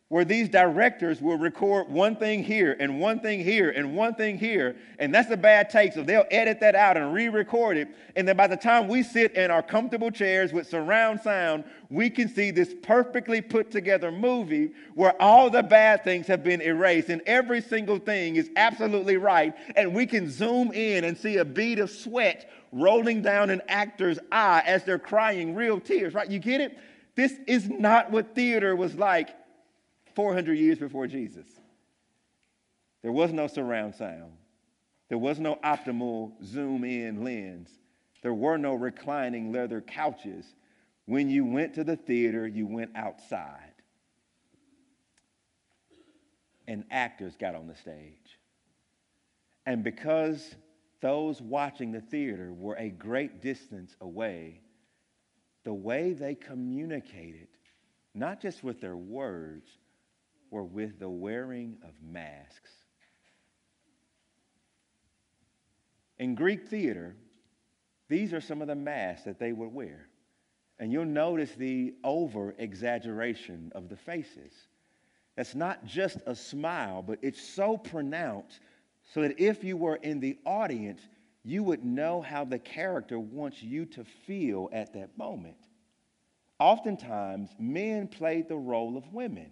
where 0.10 0.24
these 0.24 0.48
directors 0.48 1.22
will 1.22 1.38
record 1.38 1.90
one 1.90 2.16
thing 2.16 2.42
here 2.42 2.78
and 2.80 2.98
one 3.02 3.20
thing 3.20 3.44
here 3.44 3.72
and 3.72 3.94
one 3.94 4.16
thing 4.16 4.38
here, 4.38 4.74
and 5.00 5.14
that's 5.14 5.30
a 5.32 5.36
bad 5.36 5.70
take. 5.70 5.92
So 5.92 6.02
they'll 6.02 6.24
edit 6.32 6.62
that 6.62 6.76
out 6.76 6.96
and 6.96 7.14
re 7.14 7.28
record 7.28 7.76
it. 7.76 7.90
And 8.16 8.26
then 8.26 8.38
by 8.38 8.48
the 8.48 8.56
time 8.56 8.88
we 8.88 9.04
sit 9.04 9.34
in 9.34 9.52
our 9.52 9.62
comfortable 9.62 10.10
chairs 10.10 10.54
with 10.54 10.66
surround 10.70 11.20
sound, 11.20 11.66
we 11.90 12.10
can 12.10 12.30
see 12.30 12.52
this 12.52 12.74
perfectly 12.82 13.42
put 13.42 13.70
together 13.70 14.10
movie 14.10 14.72
where 14.96 15.22
all 15.22 15.50
the 15.50 15.62
bad 15.62 16.06
things 16.06 16.26
have 16.28 16.42
been 16.42 16.62
erased 16.62 17.10
and 17.10 17.22
every 17.26 17.60
single 17.60 18.00
thing 18.00 18.38
is 18.38 18.50
absolutely 18.56 19.18
right. 19.18 19.54
And 19.76 19.94
we 19.94 20.06
can 20.06 20.30
zoom 20.30 20.72
in 20.72 21.04
and 21.04 21.18
see 21.18 21.36
a 21.38 21.46
bead 21.46 21.80
of 21.80 21.90
sweat 21.90 22.50
rolling 22.72 23.22
down 23.22 23.50
an 23.50 23.62
actor's 23.68 24.20
eye 24.32 24.64
as 24.66 24.86
they're 24.86 25.00
crying 25.00 25.54
real 25.54 25.82
tears, 25.82 26.14
right? 26.14 26.30
You 26.30 26.40
get 26.40 26.62
it? 26.62 26.78
This 27.16 27.34
is 27.46 27.68
not 27.68 28.10
what 28.10 28.36
theater 28.36 28.74
was 28.74 28.96
like 28.96 29.32
400 30.18 30.58
years 30.58 30.80
before 30.80 31.06
Jesus. 31.06 31.46
There 33.04 33.12
was 33.12 33.32
no 33.32 33.46
surround 33.46 33.94
sound. 33.94 34.32
There 35.10 35.18
was 35.20 35.38
no 35.38 35.58
optimal 35.64 36.32
zoom 36.44 36.84
in 36.84 37.24
lens. 37.24 37.70
There 38.24 38.34
were 38.34 38.58
no 38.58 38.74
reclining 38.74 39.52
leather 39.52 39.80
couches. 39.80 40.56
When 41.06 41.30
you 41.30 41.46
went 41.46 41.76
to 41.76 41.84
the 41.84 41.96
theater, 41.96 42.48
you 42.48 42.66
went 42.66 42.96
outside. 42.96 43.76
And 46.68 46.84
actors 46.90 47.36
got 47.40 47.54
on 47.54 47.68
the 47.68 47.76
stage. 47.76 48.40
And 49.68 49.84
because 49.84 50.56
those 51.00 51.44
watching 51.44 51.92
the 51.92 52.02
theater 52.02 52.52
were 52.54 52.76
a 52.78 52.90
great 52.90 53.44
distance 53.44 53.96
away, 54.02 54.62
the 55.64 55.76
way 55.76 56.14
they 56.14 56.34
communicated, 56.34 57.50
not 58.16 58.42
just 58.42 58.64
with 58.64 58.82
their 58.82 58.98
words, 58.98 59.70
were 60.52 60.64
with 60.64 61.00
the 61.00 61.10
wearing 61.10 61.78
of 61.84 61.92
masks. 62.02 62.72
In 66.20 66.36
Greek 66.36 66.68
theater, 66.68 67.16
these 68.10 68.34
are 68.34 68.42
some 68.42 68.62
of 68.62 68.68
the 68.68 68.76
masks 68.76 69.26
that 69.26 69.40
they 69.40 69.52
would 69.52 69.74
wear. 69.74 70.08
And 70.80 70.92
you'll 70.92 71.06
notice 71.06 71.52
the 71.56 71.96
over 72.04 72.56
exaggeration 72.58 73.72
of 73.76 73.90
the 73.90 73.98
faces. 73.98 74.54
That's 75.36 75.56
not 75.56 75.86
just 75.86 76.18
a 76.26 76.36
smile, 76.36 77.02
but 77.02 77.20
it's 77.22 77.42
so 77.42 77.78
pronounced 77.78 78.60
so 79.14 79.22
that 79.22 79.40
if 79.40 79.64
you 79.64 79.78
were 79.78 79.98
in 79.98 80.20
the 80.20 80.38
audience, 80.46 81.02
you 81.44 81.64
would 81.64 81.86
know 81.86 82.22
how 82.22 82.44
the 82.44 82.60
character 82.60 83.20
wants 83.20 83.62
you 83.62 83.86
to 83.86 84.04
feel 84.04 84.70
at 84.74 84.94
that 84.94 85.18
moment. 85.18 85.58
Oftentimes, 86.60 87.50
men 87.60 88.08
played 88.08 88.50
the 88.50 88.58
role 88.58 88.98
of 88.98 89.14
women. 89.14 89.52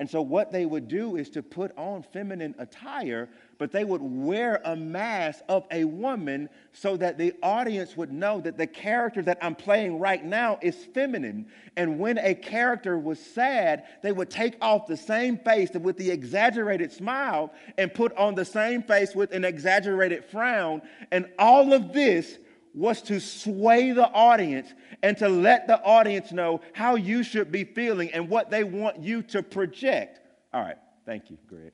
And 0.00 0.08
so, 0.08 0.22
what 0.22 0.52
they 0.52 0.64
would 0.64 0.86
do 0.86 1.16
is 1.16 1.28
to 1.30 1.42
put 1.42 1.76
on 1.76 2.04
feminine 2.12 2.54
attire, 2.58 3.28
but 3.58 3.72
they 3.72 3.82
would 3.82 4.00
wear 4.00 4.60
a 4.64 4.76
mask 4.76 5.40
of 5.48 5.66
a 5.72 5.82
woman 5.82 6.48
so 6.72 6.96
that 6.98 7.18
the 7.18 7.34
audience 7.42 7.96
would 7.96 8.12
know 8.12 8.40
that 8.40 8.56
the 8.56 8.66
character 8.68 9.22
that 9.22 9.38
I'm 9.42 9.56
playing 9.56 9.98
right 9.98 10.24
now 10.24 10.60
is 10.62 10.76
feminine. 10.94 11.46
And 11.76 11.98
when 11.98 12.16
a 12.18 12.36
character 12.36 12.96
was 12.96 13.18
sad, 13.18 13.86
they 14.04 14.12
would 14.12 14.30
take 14.30 14.56
off 14.60 14.86
the 14.86 14.96
same 14.96 15.36
face 15.36 15.70
with 15.72 15.96
the 15.96 16.12
exaggerated 16.12 16.92
smile 16.92 17.52
and 17.76 17.92
put 17.92 18.16
on 18.16 18.36
the 18.36 18.44
same 18.44 18.84
face 18.84 19.16
with 19.16 19.32
an 19.32 19.44
exaggerated 19.44 20.24
frown. 20.26 20.80
And 21.10 21.28
all 21.40 21.72
of 21.72 21.92
this 21.92 22.38
was 22.78 23.02
to 23.02 23.20
sway 23.20 23.90
the 23.90 24.06
audience 24.06 24.72
and 25.02 25.16
to 25.18 25.28
let 25.28 25.66
the 25.66 25.82
audience 25.82 26.30
know 26.30 26.60
how 26.72 26.94
you 26.94 27.24
should 27.24 27.50
be 27.50 27.64
feeling 27.64 28.10
and 28.12 28.28
what 28.28 28.50
they 28.50 28.62
want 28.62 29.02
you 29.02 29.22
to 29.22 29.42
project. 29.42 30.20
All 30.54 30.62
right, 30.62 30.78
thank 31.04 31.28
you, 31.28 31.38
Greg. 31.48 31.72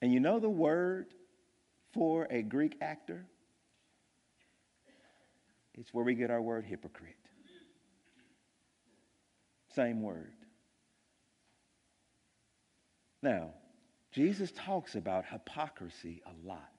And 0.00 0.12
you 0.12 0.20
know 0.20 0.38
the 0.38 0.50
word 0.50 1.06
for 1.92 2.28
a 2.30 2.42
Greek 2.42 2.76
actor? 2.80 3.26
It's 5.74 5.92
where 5.92 6.04
we 6.04 6.14
get 6.14 6.30
our 6.30 6.40
word 6.40 6.64
hypocrite. 6.64 7.16
Same 9.74 10.02
word. 10.02 10.32
Now, 13.22 13.54
Jesus 14.12 14.52
talks 14.54 14.94
about 14.94 15.24
hypocrisy 15.24 16.22
a 16.26 16.46
lot. 16.46 16.73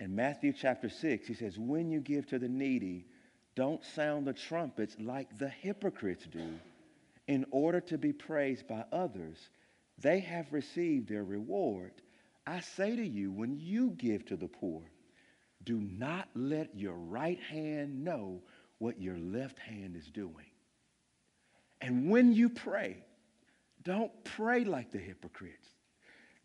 In 0.00 0.14
Matthew 0.14 0.52
chapter 0.52 0.88
6, 0.88 1.26
he 1.26 1.34
says, 1.34 1.58
When 1.58 1.90
you 1.90 2.00
give 2.00 2.26
to 2.28 2.38
the 2.38 2.48
needy, 2.48 3.06
don't 3.54 3.84
sound 3.84 4.26
the 4.26 4.32
trumpets 4.32 4.96
like 4.98 5.38
the 5.38 5.48
hypocrites 5.48 6.26
do 6.30 6.58
in 7.28 7.46
order 7.50 7.80
to 7.80 7.98
be 7.98 8.12
praised 8.12 8.66
by 8.66 8.84
others. 8.92 9.38
They 9.98 10.20
have 10.20 10.52
received 10.52 11.08
their 11.08 11.24
reward. 11.24 11.92
I 12.46 12.60
say 12.60 12.96
to 12.96 13.06
you, 13.06 13.32
when 13.32 13.58
you 13.58 13.90
give 13.90 14.26
to 14.26 14.36
the 14.36 14.48
poor, 14.48 14.82
do 15.62 15.80
not 15.80 16.28
let 16.34 16.76
your 16.76 16.96
right 16.96 17.40
hand 17.40 18.04
know 18.04 18.42
what 18.78 19.00
your 19.00 19.16
left 19.16 19.58
hand 19.58 19.96
is 19.96 20.06
doing. 20.08 20.50
And 21.80 22.10
when 22.10 22.32
you 22.32 22.48
pray, 22.48 23.04
don't 23.82 24.12
pray 24.24 24.64
like 24.64 24.90
the 24.90 24.98
hypocrites. 24.98 25.68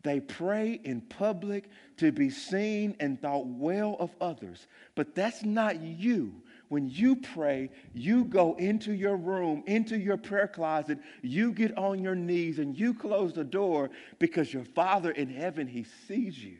They 0.02 0.20
pray 0.20 0.80
in 0.84 1.02
public 1.02 1.68
to 1.98 2.10
be 2.10 2.30
seen 2.30 2.96
and 3.00 3.20
thought 3.20 3.46
well 3.46 3.96
of 4.00 4.10
others. 4.20 4.66
But 4.94 5.14
that's 5.14 5.44
not 5.44 5.80
you. 5.80 6.42
When 6.68 6.88
you 6.88 7.16
pray, 7.16 7.70
you 7.92 8.24
go 8.24 8.54
into 8.54 8.92
your 8.92 9.16
room, 9.16 9.64
into 9.66 9.98
your 9.98 10.16
prayer 10.16 10.46
closet, 10.46 10.98
you 11.20 11.52
get 11.52 11.76
on 11.76 12.00
your 12.02 12.14
knees 12.14 12.60
and 12.60 12.78
you 12.78 12.94
close 12.94 13.32
the 13.32 13.44
door 13.44 13.90
because 14.18 14.54
your 14.54 14.64
Father 14.64 15.10
in 15.10 15.28
heaven, 15.28 15.66
He 15.66 15.84
sees 16.06 16.38
you. 16.38 16.58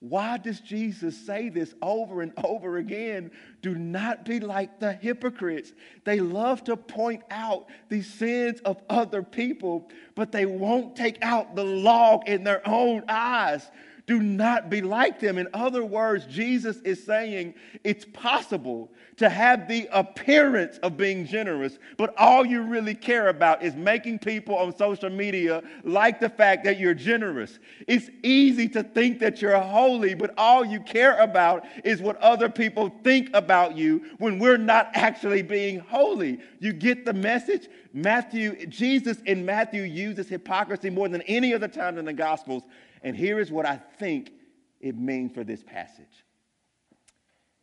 Why 0.00 0.38
does 0.38 0.60
Jesus 0.60 1.14
say 1.14 1.50
this 1.50 1.74
over 1.82 2.22
and 2.22 2.32
over 2.42 2.78
again? 2.78 3.30
Do 3.60 3.74
not 3.74 4.24
be 4.24 4.40
like 4.40 4.80
the 4.80 4.94
hypocrites. 4.94 5.74
They 6.04 6.20
love 6.20 6.64
to 6.64 6.76
point 6.76 7.22
out 7.30 7.66
the 7.90 8.00
sins 8.00 8.60
of 8.64 8.80
other 8.88 9.22
people, 9.22 9.90
but 10.14 10.32
they 10.32 10.46
won't 10.46 10.96
take 10.96 11.22
out 11.22 11.54
the 11.54 11.64
log 11.64 12.26
in 12.26 12.44
their 12.44 12.66
own 12.66 13.04
eyes. 13.08 13.70
Do 14.10 14.20
not 14.20 14.70
be 14.70 14.82
like 14.82 15.20
them. 15.20 15.38
In 15.38 15.46
other 15.54 15.84
words, 15.84 16.26
Jesus 16.26 16.78
is 16.78 17.00
saying 17.00 17.54
it's 17.84 18.04
possible 18.06 18.90
to 19.18 19.28
have 19.28 19.68
the 19.68 19.88
appearance 19.92 20.78
of 20.78 20.96
being 20.96 21.24
generous, 21.24 21.78
but 21.96 22.12
all 22.18 22.44
you 22.44 22.62
really 22.62 22.96
care 22.96 23.28
about 23.28 23.62
is 23.62 23.76
making 23.76 24.18
people 24.18 24.56
on 24.56 24.76
social 24.76 25.10
media 25.10 25.62
like 25.84 26.18
the 26.18 26.28
fact 26.28 26.64
that 26.64 26.80
you're 26.80 26.92
generous. 26.92 27.60
It's 27.86 28.10
easy 28.24 28.68
to 28.70 28.82
think 28.82 29.20
that 29.20 29.40
you're 29.40 29.60
holy, 29.60 30.14
but 30.14 30.34
all 30.36 30.64
you 30.64 30.80
care 30.80 31.16
about 31.20 31.64
is 31.84 32.02
what 32.02 32.16
other 32.16 32.48
people 32.48 32.92
think 33.04 33.30
about 33.32 33.76
you 33.76 34.02
when 34.18 34.40
we're 34.40 34.56
not 34.56 34.90
actually 34.94 35.42
being 35.42 35.78
holy. 35.78 36.40
You 36.58 36.72
get 36.72 37.04
the 37.04 37.12
message? 37.12 37.68
Matthew, 37.92 38.66
Jesus 38.66 39.18
in 39.26 39.46
Matthew 39.46 39.82
uses 39.82 40.28
hypocrisy 40.28 40.90
more 40.90 41.08
than 41.08 41.22
any 41.22 41.54
other 41.54 41.68
time 41.68 41.96
in 41.96 42.06
the 42.06 42.12
Gospels. 42.12 42.64
And 43.02 43.16
here 43.16 43.40
is 43.40 43.50
what 43.50 43.66
I 43.66 43.76
think 43.76 44.32
it 44.80 44.96
means 44.96 45.32
for 45.32 45.44
this 45.44 45.62
passage 45.62 46.24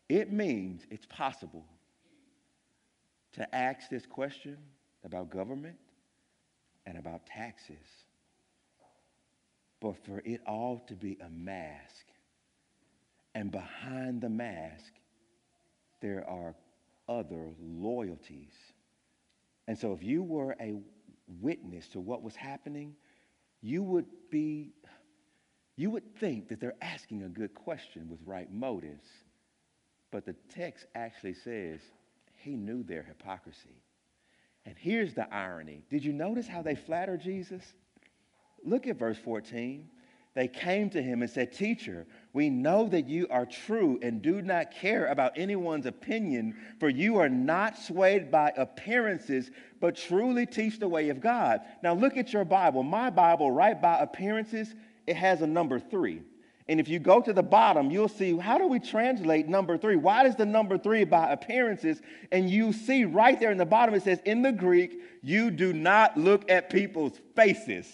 it 0.09 0.31
means 0.31 0.83
it's 0.89 1.05
possible 1.05 1.65
to 3.33 3.55
ask 3.55 3.89
this 3.89 4.05
question 4.05 4.57
about 5.03 5.29
government 5.29 5.75
and 6.85 6.97
about 6.97 7.25
taxes, 7.25 7.75
but 9.81 9.95
for 10.05 10.21
it 10.23 10.41
all 10.47 10.83
to 10.87 10.95
be 10.95 11.17
a 11.23 11.29
mask. 11.29 12.05
And 13.35 13.51
behind 13.51 14.21
the 14.21 14.29
mask, 14.29 14.93
there 16.01 16.27
are 16.27 16.55
other 17.07 17.51
loyalties. 17.61 18.53
And 19.67 19.77
so, 19.77 19.91
if 19.91 20.01
you 20.01 20.23
were 20.23 20.55
a 20.59 20.73
witness 21.41 21.89
to 21.89 21.99
what 21.99 22.23
was 22.23 22.35
happening, 22.35 22.95
you 23.61 23.83
would 23.83 24.05
be 24.31 24.71
you 25.77 25.91
would 25.91 26.15
think 26.17 26.49
that 26.49 26.59
they're 26.59 26.75
asking 26.81 27.23
a 27.23 27.29
good 27.29 27.53
question 27.53 28.09
with 28.09 28.19
right 28.25 28.51
motives. 28.51 29.07
But 30.11 30.25
the 30.25 30.35
text 30.53 30.87
actually 30.95 31.35
says 31.35 31.79
he 32.35 32.55
knew 32.55 32.83
their 32.83 33.03
hypocrisy. 33.03 33.81
And 34.65 34.75
here's 34.77 35.13
the 35.13 35.33
irony. 35.33 35.83
Did 35.89 36.03
you 36.03 36.11
notice 36.11 36.47
how 36.47 36.61
they 36.61 36.75
flatter 36.75 37.15
Jesus? 37.15 37.63
Look 38.65 38.87
at 38.87 38.97
verse 38.97 39.17
14. 39.17 39.87
They 40.33 40.47
came 40.47 40.89
to 40.91 41.01
him 41.01 41.21
and 41.21 41.31
said, 41.31 41.51
Teacher, 41.51 42.05
we 42.33 42.49
know 42.49 42.87
that 42.89 43.07
you 43.07 43.27
are 43.29 43.45
true 43.45 43.97
and 44.01 44.21
do 44.21 44.41
not 44.41 44.71
care 44.71 45.07
about 45.07 45.37
anyone's 45.37 45.85
opinion, 45.87 46.55
for 46.79 46.89
you 46.89 47.17
are 47.17 47.29
not 47.29 47.77
swayed 47.77 48.29
by 48.29 48.51
appearances, 48.55 49.49
but 49.79 49.95
truly 49.95 50.45
teach 50.45 50.79
the 50.79 50.87
way 50.87 51.09
of 51.09 51.21
God. 51.21 51.61
Now 51.81 51.93
look 51.93 52.17
at 52.17 52.33
your 52.33 52.45
Bible. 52.45 52.83
My 52.83 53.09
Bible, 53.09 53.51
right 53.51 53.81
by 53.81 53.99
appearances, 53.99 54.75
it 55.07 55.15
has 55.15 55.41
a 55.41 55.47
number 55.47 55.79
three. 55.79 56.21
And 56.69 56.81
if 56.81 56.89
you 56.89 56.99
go 56.99 57.21
to 57.21 57.31
the 57.31 57.43
bottom, 57.43 57.89
you'll 57.89 58.09
see 58.09 58.37
how 58.37 58.57
do 58.57 58.67
we 58.67 58.79
translate 58.79 59.47
number 59.47 59.77
three? 59.77 59.95
Why 59.95 60.23
does 60.23 60.35
the 60.35 60.45
number 60.45 60.77
three 60.77 61.05
by 61.05 61.31
appearances? 61.31 62.01
And 62.31 62.49
you 62.49 62.73
see 62.73 63.05
right 63.05 63.39
there 63.39 63.51
in 63.51 63.57
the 63.57 63.65
bottom, 63.65 63.95
it 63.95 64.03
says, 64.03 64.19
in 64.25 64.41
the 64.41 64.51
Greek, 64.51 64.99
you 65.21 65.49
do 65.49 65.71
not 65.71 66.17
look 66.17 66.51
at 66.51 66.69
people's 66.69 67.17
faces. 67.37 67.87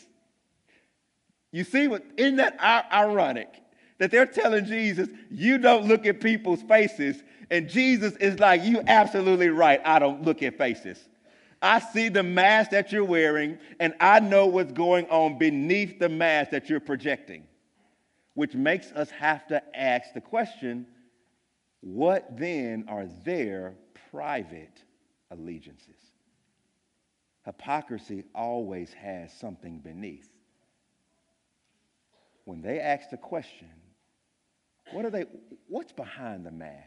You 1.51 1.63
see 1.63 1.87
what, 1.87 2.03
isn't 2.17 2.37
that 2.37 2.57
ironic? 2.91 3.47
That 3.99 4.09
they're 4.09 4.25
telling 4.25 4.65
Jesus, 4.65 5.07
you 5.29 5.59
don't 5.59 5.87
look 5.87 6.07
at 6.07 6.19
people's 6.19 6.63
faces. 6.63 7.21
And 7.51 7.69
Jesus 7.69 8.15
is 8.15 8.39
like, 8.39 8.63
you 8.63 8.81
absolutely 8.87 9.49
right. 9.49 9.79
I 9.85 9.99
don't 9.99 10.23
look 10.23 10.41
at 10.41 10.57
faces. 10.57 10.97
I 11.63 11.79
see 11.79 12.09
the 12.09 12.23
mask 12.23 12.71
that 12.71 12.91
you're 12.91 13.05
wearing, 13.05 13.57
and 13.79 13.93
I 14.01 14.19
know 14.19 14.47
what's 14.47 14.73
going 14.73 15.07
on 15.07 15.37
beneath 15.37 15.97
the 15.97 16.09
mask 16.09 16.51
that 16.51 16.69
you're 16.69 16.81
projecting, 16.81 17.45
which 18.33 18.53
makes 18.53 18.91
us 18.91 19.09
have 19.11 19.47
to 19.47 19.63
ask 19.73 20.13
the 20.13 20.19
question 20.19 20.85
what 21.79 22.37
then 22.37 22.85
are 22.89 23.05
their 23.25 23.75
private 24.11 24.83
allegiances? 25.31 25.95
Hypocrisy 27.45 28.25
always 28.35 28.91
has 28.93 29.33
something 29.33 29.79
beneath. 29.79 30.29
When 32.45 32.61
they 32.61 32.79
ask 32.79 33.09
the 33.09 33.17
question, 33.17 33.69
what 34.91 35.05
are 35.05 35.09
they, 35.09 35.25
what's 35.67 35.93
behind 35.93 36.45
the 36.45 36.51
mask? 36.51 36.83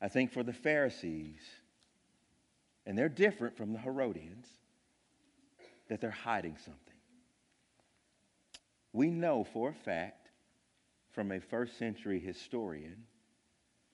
I 0.00 0.08
think 0.08 0.32
for 0.32 0.42
the 0.42 0.52
Pharisees, 0.52 1.40
and 2.90 2.98
they're 2.98 3.08
different 3.08 3.56
from 3.56 3.72
the 3.72 3.78
Herodians, 3.78 4.48
that 5.88 6.00
they're 6.00 6.10
hiding 6.10 6.56
something. 6.56 6.96
We 8.92 9.12
know 9.12 9.44
for 9.44 9.68
a 9.68 9.72
fact 9.72 10.30
from 11.12 11.30
a 11.30 11.38
first 11.38 11.78
century 11.78 12.18
historian 12.18 12.96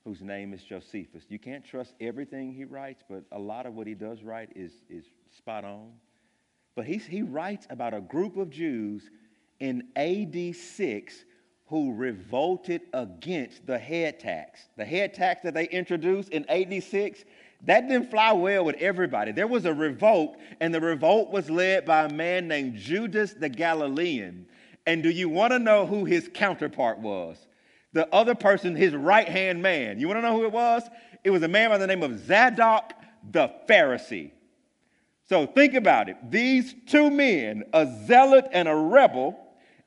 whose 0.07 0.23
name 0.23 0.55
is 0.55 0.63
Josephus. 0.63 1.25
You 1.29 1.39
can't 1.39 1.63
trust 1.63 1.93
everything 2.01 2.55
he 2.55 2.65
writes, 2.65 3.05
but 3.07 3.25
a 3.33 3.39
lot 3.39 3.67
of 3.67 3.75
what 3.75 3.87
he 3.87 3.93
does 3.93 4.23
write 4.23 4.49
is, 4.57 4.73
is 4.89 5.05
spot 5.37 5.67
on. 5.67 5.93
But 6.75 6.87
he, 6.87 6.97
he 6.97 7.21
writes 7.21 7.67
about 7.69 7.93
a 7.93 8.01
group 8.01 8.39
of 8.39 8.49
Jews 8.49 9.11
in 9.61 9.89
AD 9.95 10.57
6 10.57 11.25
who 11.67 11.93
revolted 11.93 12.81
against 12.95 13.67
the 13.67 13.79
head 13.79 14.21
tax. 14.21 14.71
The 14.79 14.87
head 14.87 15.13
tax 15.13 15.43
that 15.43 15.53
they 15.53 15.67
introduced 15.67 16.31
in 16.31 16.49
AD 16.49 16.83
6 16.83 17.25
that 17.65 17.89
didn't 17.89 18.11
fly 18.11 18.33
well 18.33 18.65
with 18.65 18.77
everybody. 18.77 19.33
There 19.33 19.47
was 19.47 19.65
a 19.65 19.75
revolt, 19.75 20.37
and 20.61 20.75
the 20.75 20.81
revolt 20.81 21.31
was 21.31 21.51
led 21.51 21.85
by 21.85 22.05
a 22.05 22.13
man 22.13 22.49
named 22.49 22.77
Judas 22.77 23.33
the 23.33 23.49
Galilean. 23.49 24.47
And 24.87 25.03
do 25.03 25.11
you 25.11 25.29
want 25.29 25.53
to 25.53 25.59
know 25.59 25.87
who 25.87 26.05
his 26.05 26.31
counterpart 26.33 26.99
was? 26.99 27.39
The 27.93 28.13
other 28.15 28.35
person, 28.35 28.77
his 28.77 28.95
right 28.95 29.29
hand 29.29 29.63
man. 29.63 29.99
You 29.99 30.07
want 30.07 30.19
to 30.19 30.23
know 30.23 30.37
who 30.37 30.45
it 30.45 30.53
was? 30.53 30.83
It 31.25 31.31
was 31.31 31.43
a 31.43 31.49
man 31.49 31.71
by 31.71 31.79
the 31.79 31.87
name 31.87 32.03
of 32.03 32.19
Zadok 32.27 32.93
the 33.29 33.51
Pharisee. 33.69 34.31
So 35.29 35.47
think 35.47 35.75
about 35.75 36.09
it. 36.09 36.17
These 36.31 36.75
two 36.87 37.11
men, 37.11 37.65
a 37.73 37.87
zealot 38.07 38.47
and 38.53 38.69
a 38.69 38.77
rebel, 38.77 39.37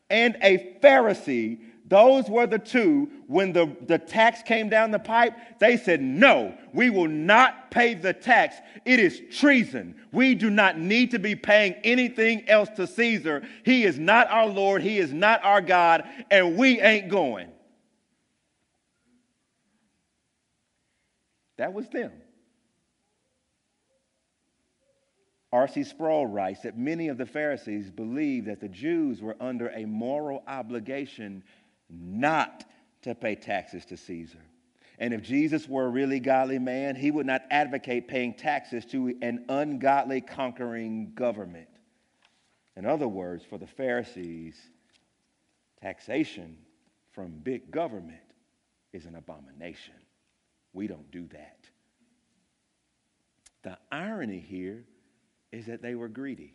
and 0.10 0.38
a 0.42 0.78
Pharisee, 0.82 1.60
those 1.90 2.30
were 2.30 2.46
the 2.46 2.60
two. 2.60 3.10
When 3.28 3.52
the, 3.52 3.76
the 3.88 3.98
tax 3.98 4.44
came 4.44 4.70
down 4.70 4.92
the 4.92 5.00
pipe, 5.00 5.34
they 5.60 5.76
said, 5.76 6.02
No, 6.02 6.56
we 6.72 6.90
will 6.90 7.08
not 7.08 7.72
pay 7.72 7.96
the 7.96 8.14
tax. 8.14 8.56
It 8.86 9.00
is 9.00 9.22
treason. 9.32 9.96
We 10.12 10.36
do 10.36 10.50
not 10.50 10.80
need 10.80 11.12
to 11.12 11.20
be 11.20 11.36
paying 11.36 11.74
anything 11.84 12.48
else 12.48 12.70
to 12.78 12.86
Caesar. 12.86 13.44
He 13.64 13.84
is 13.84 13.98
not 13.98 14.30
our 14.30 14.48
Lord, 14.48 14.84
He 14.84 15.00
is 15.00 15.12
not 15.12 15.44
our 15.44 15.62
God, 15.62 16.08
and 16.30 16.58
we 16.58 16.80
ain't 16.80 17.10
going. 17.10 17.50
That 21.58 21.74
was 21.74 21.90
them. 21.90 22.12
R.C. 25.52 25.84
Sproul 25.84 26.28
writes 26.28 26.62
that 26.62 26.78
many 26.78 27.08
of 27.08 27.18
the 27.18 27.26
Pharisees 27.26 27.90
believed 27.90 28.48
that 28.48 28.62
the 28.62 28.68
Jews 28.70 29.22
were 29.22 29.36
under 29.42 29.70
a 29.70 29.86
moral 29.86 30.44
obligation 30.48 31.44
not 31.90 32.66
to 33.04 33.16
pay 33.16 33.36
taxes 33.36 33.86
to 33.86 33.98
Caesar. 33.98 34.40
And 35.00 35.14
if 35.14 35.22
Jesus 35.22 35.68
were 35.68 35.86
a 35.86 35.90
really 35.90 36.20
godly 36.20 36.60
man, 36.60 36.96
he 36.96 37.10
would 37.10 37.26
not 37.26 37.44
advocate 37.50 38.08
paying 38.08 38.34
taxes 38.34 38.86
to 38.88 39.16
an 39.22 39.46
ungodly 39.48 40.20
conquering 40.20 41.14
government. 41.16 41.70
In 42.76 42.86
other 42.86 43.08
words, 43.08 43.44
for 43.44 43.58
the 43.58 43.68
Pharisees, 43.68 44.56
taxation 45.82 46.58
from 47.14 47.32
big 47.44 47.72
government 47.72 48.20
is 48.92 49.06
an 49.06 49.16
abomination. 49.16 49.96
We 50.74 50.88
don't 50.88 51.10
do 51.12 51.28
that. 51.28 51.60
The 53.64 53.78
irony 53.92 54.40
here 54.40 54.84
is 55.52 55.66
that 55.66 55.82
they 55.82 55.96
were 55.96 56.08
greedy. 56.08 56.54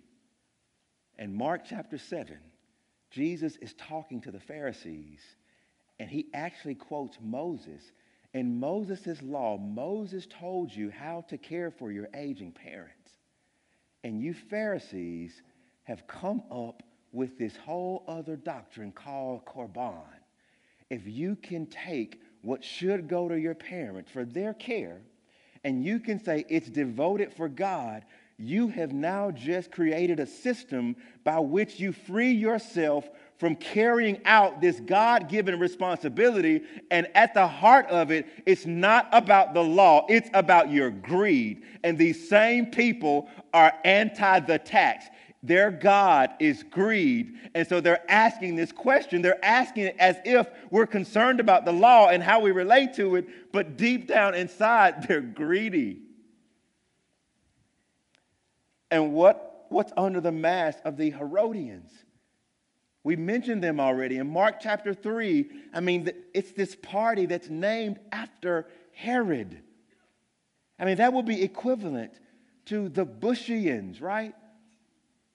In 1.19 1.35
Mark 1.35 1.63
chapter 1.69 1.99
7, 1.99 2.39
Jesus 3.15 3.57
is 3.57 3.75
talking 3.75 4.21
to 4.23 4.33
the 4.33 4.41
Pharisees, 4.41 5.21
and 6.01 6.11
he 6.11 6.27
actually 6.35 6.75
quotes 6.75 7.17
Moses. 7.23 7.93
In 8.33 8.59
Moses' 8.59 9.23
law, 9.23 9.57
Moses 9.57 10.27
told 10.27 10.75
you 10.75 10.91
how 10.91 11.25
to 11.29 11.39
care 11.39 11.71
for 11.71 11.93
your 11.93 12.09
aging 12.13 12.51
parents. 12.51 13.13
And 14.03 14.21
you 14.21 14.35
Pharisees 14.35 15.43
have 15.85 16.09
come 16.09 16.43
up 16.51 16.83
with 17.13 17.39
this 17.39 17.57
whole 17.57 18.05
other 18.09 18.35
doctrine 18.35 18.91
called 18.91 19.45
Korban. 19.45 20.03
If 20.91 21.07
you 21.07 21.37
can 21.37 21.67
take 21.67 22.21
what 22.43 22.65
should 22.65 23.07
go 23.09 23.29
to 23.29 23.39
your 23.39 23.55
parents 23.55 24.11
for 24.11 24.25
their 24.25 24.53
care, 24.55 25.01
and 25.63 25.85
you 25.85 26.01
can 26.01 26.23
say 26.23 26.45
it's 26.49 26.69
devoted 26.69 27.33
for 27.33 27.49
God, 27.49 28.05
you 28.37 28.69
have 28.69 28.93
now 28.93 29.31
just 29.31 29.71
created 29.71 30.19
a 30.19 30.27
system 30.27 30.97
by 31.23 31.39
which 31.39 31.79
you 31.79 31.93
free 31.93 32.33
yourself 32.33 33.09
from 33.39 33.55
carrying 33.55 34.21
out 34.25 34.61
this 34.61 34.81
God 34.81 35.29
given 35.29 35.59
responsibility. 35.59 36.63
And 36.91 37.09
at 37.15 37.35
the 37.35 37.47
heart 37.47 37.87
of 37.87 38.11
it, 38.11 38.27
it's 38.47 38.67
not 38.67 39.09
about 39.13 39.55
the 39.55 39.63
law, 39.63 40.07
it's 40.09 40.31
about 40.35 40.71
your 40.71 40.91
greed. 40.91 41.63
And 41.85 41.97
these 41.97 42.29
same 42.29 42.67
people 42.67 43.29
are 43.53 43.73
anti 43.85 44.41
the 44.41 44.59
tax. 44.59 45.07
Their 45.45 45.71
God 45.71 46.31
is 46.41 46.63
greed. 46.63 47.35
And 47.55 47.69
so 47.69 47.81
they're 47.81 48.11
asking 48.11 48.57
this 48.57 48.73
question. 48.73 49.21
They're 49.21 49.45
asking 49.45 49.85
it 49.85 49.97
as 49.99 50.17
if 50.25 50.49
we're 50.71 50.87
concerned 50.87 51.39
about 51.39 51.67
the 51.67 51.73
law 51.73 52.09
and 52.09 52.23
how 52.23 52.41
we 52.41 52.51
relate 52.51 52.95
to 52.95 53.17
it, 53.17 53.53
but 53.53 53.77
deep 53.77 54.09
down 54.09 54.35
inside, 54.35 55.03
they're 55.09 55.21
greedy. 55.21 56.04
And 58.95 59.13
what, 59.13 59.67
what's 59.71 59.93
under 59.97 60.21
the 60.21 60.31
mask 60.31 60.79
of 60.85 60.97
the 60.97 61.11
Herodians? 61.11 61.91
We 63.03 63.17
mentioned 63.17 63.61
them 63.61 63.81
already 63.81 64.19
in 64.19 64.31
Mark 64.31 64.61
chapter 64.61 64.95
3. 64.95 65.51
I 65.75 65.81
mean, 65.81 66.09
it's 66.33 66.53
this 66.53 66.77
party 66.77 67.27
that's 67.27 67.51
named 67.51 67.99
after 68.13 68.69
Herod. 68.93 69.61
I 70.79 70.85
mean, 70.85 70.99
that 70.99 71.13
would 71.13 71.27
be 71.27 71.43
equivalent 71.43 72.13
to 72.67 72.89
the 72.89 73.05
Bushians, 73.05 74.01
right? 74.01 74.33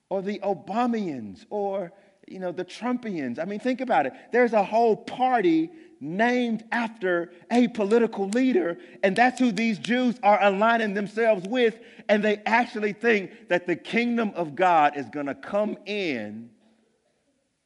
Or 0.07 0.21
the 0.21 0.39
Obamians, 0.39 1.45
or, 1.49 1.91
you 2.29 2.39
know, 2.39 2.53
the 2.53 2.63
Trumpians. 2.63 3.39
I 3.39 3.43
mean, 3.43 3.59
think 3.59 3.81
about 3.81 4.05
it. 4.05 4.13
There's 4.31 4.53
a 4.53 4.63
whole 4.63 4.95
party 4.95 5.69
named 5.99 6.63
after 6.71 7.31
a 7.51 7.67
political 7.69 8.29
leader. 8.29 8.77
And 9.03 9.15
that's 9.15 9.39
who 9.39 9.51
these 9.51 9.79
Jews 9.79 10.15
are 10.23 10.41
aligning 10.41 10.93
themselves 10.93 11.47
with. 11.47 11.79
And 12.07 12.23
they 12.23 12.37
actually 12.45 12.93
think 12.93 13.49
that 13.49 13.67
the 13.67 13.75
kingdom 13.75 14.31
of 14.35 14.55
God 14.55 14.97
is 14.97 15.09
going 15.09 15.27
to 15.27 15.35
come 15.35 15.77
in 15.85 16.49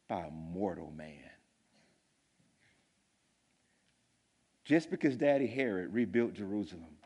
by 0.08 0.28
mortal 0.32 0.92
man. 0.96 1.10
Just 4.64 4.90
because 4.90 5.16
Daddy 5.16 5.46
Herod 5.46 5.92
rebuilt 5.92 6.32
Jerusalem 6.34 6.96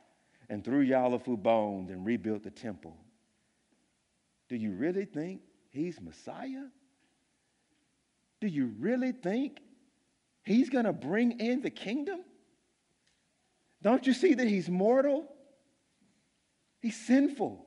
and 0.49 0.65
threw 0.65 0.87
Yalafu 0.87 1.43
bones 1.43 1.91
and 1.91 2.07
rebuilt 2.07 2.45
the 2.45 2.51
temple, 2.51 2.97
do 4.49 4.57
you 4.57 4.73
really 4.73 5.05
think 5.05 5.41
he's 5.71 6.01
Messiah? 6.01 6.67
Do 8.41 8.47
you 8.47 8.73
really 8.79 9.13
think 9.13 9.59
He's 10.49 10.71
going 10.71 10.87
to 10.87 10.95
bring 10.95 11.41
in 11.41 11.61
the 11.61 11.69
kingdom? 11.69 12.21
Don't 13.83 14.07
you 14.07 14.15
see 14.15 14.33
that 14.33 14.47
he's 14.49 14.67
mortal? 14.71 15.31
He's 16.81 16.97
sinful. 16.97 17.67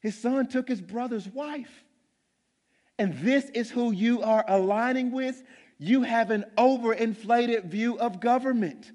His 0.00 0.20
son 0.20 0.48
took 0.48 0.68
his 0.68 0.82
brother's 0.82 1.26
wife. 1.26 1.82
And 2.98 3.14
this 3.20 3.46
is 3.54 3.70
who 3.70 3.90
you 3.90 4.20
are 4.20 4.44
aligning 4.46 5.12
with. 5.12 5.42
You 5.78 6.02
have 6.02 6.30
an 6.30 6.44
overinflated 6.58 7.70
view 7.70 7.98
of 7.98 8.20
government. 8.20 8.92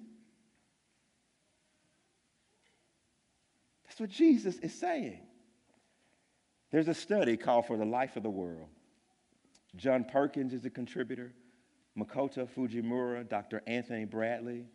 That's 3.85 3.99
what 3.99 4.11
Jesus 4.11 4.59
is 4.59 4.79
saying. 4.79 5.19
There's 6.71 6.89
a 6.89 6.93
study 6.93 7.37
called 7.37 7.65
For 7.65 7.75
the 7.75 7.85
Life 7.85 8.17
of 8.17 8.21
the 8.21 8.29
World. 8.29 8.67
John 9.75 10.03
Perkins 10.03 10.53
is 10.53 10.63
a 10.63 10.69
contributor. 10.69 11.33
Makoto 11.97 12.47
Fujimura, 12.47 13.27
Dr. 13.27 13.61
Anthony 13.67 14.05
Bradley, 14.05 14.65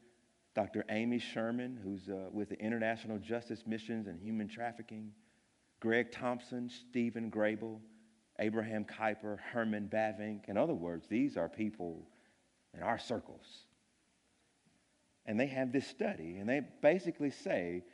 Dr. 0.55 0.85
Amy 0.89 1.19
Sherman, 1.19 1.79
who's 1.83 2.09
uh, 2.09 2.29
with 2.33 2.49
the 2.49 2.59
International 2.59 3.19
Justice 3.19 3.65
Missions 3.67 4.07
and 4.07 4.21
Human 4.21 4.49
Trafficking, 4.49 5.13
Greg 5.81 6.11
Thompson, 6.11 6.71
Stephen 6.71 7.31
Grabill, 7.31 7.79
Abraham 8.39 8.85
Kuyper, 8.85 9.39
Herman 9.39 9.89
Bavinck. 9.93 10.49
In 10.49 10.57
other 10.57 10.75
words, 10.75 11.07
these 11.09 11.37
are 11.37 11.49
people 11.49 12.07
in 12.75 12.83
our 12.83 12.99
circles. 12.99 13.47
And 15.27 15.39
they 15.39 15.47
have 15.47 15.73
this 15.73 15.87
study, 15.87 16.39
and 16.39 16.49
they 16.49 16.63
basically 16.83 17.31
say 17.31 17.85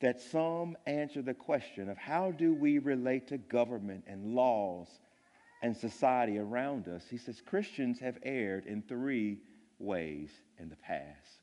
that 0.00 0.20
some 0.20 0.76
answer 0.86 1.22
the 1.22 1.34
question 1.34 1.88
of 1.88 1.96
how 1.96 2.32
do 2.32 2.54
we 2.54 2.78
relate 2.78 3.28
to 3.28 3.38
government 3.38 4.04
and 4.06 4.34
laws 4.34 4.88
and 5.62 5.76
society 5.76 6.38
around 6.38 6.88
us. 6.88 7.04
He 7.10 7.18
says 7.18 7.42
Christians 7.44 7.98
have 8.00 8.18
erred 8.22 8.66
in 8.66 8.82
three 8.82 9.38
ways 9.78 10.30
in 10.58 10.68
the 10.68 10.76
past 10.76 11.40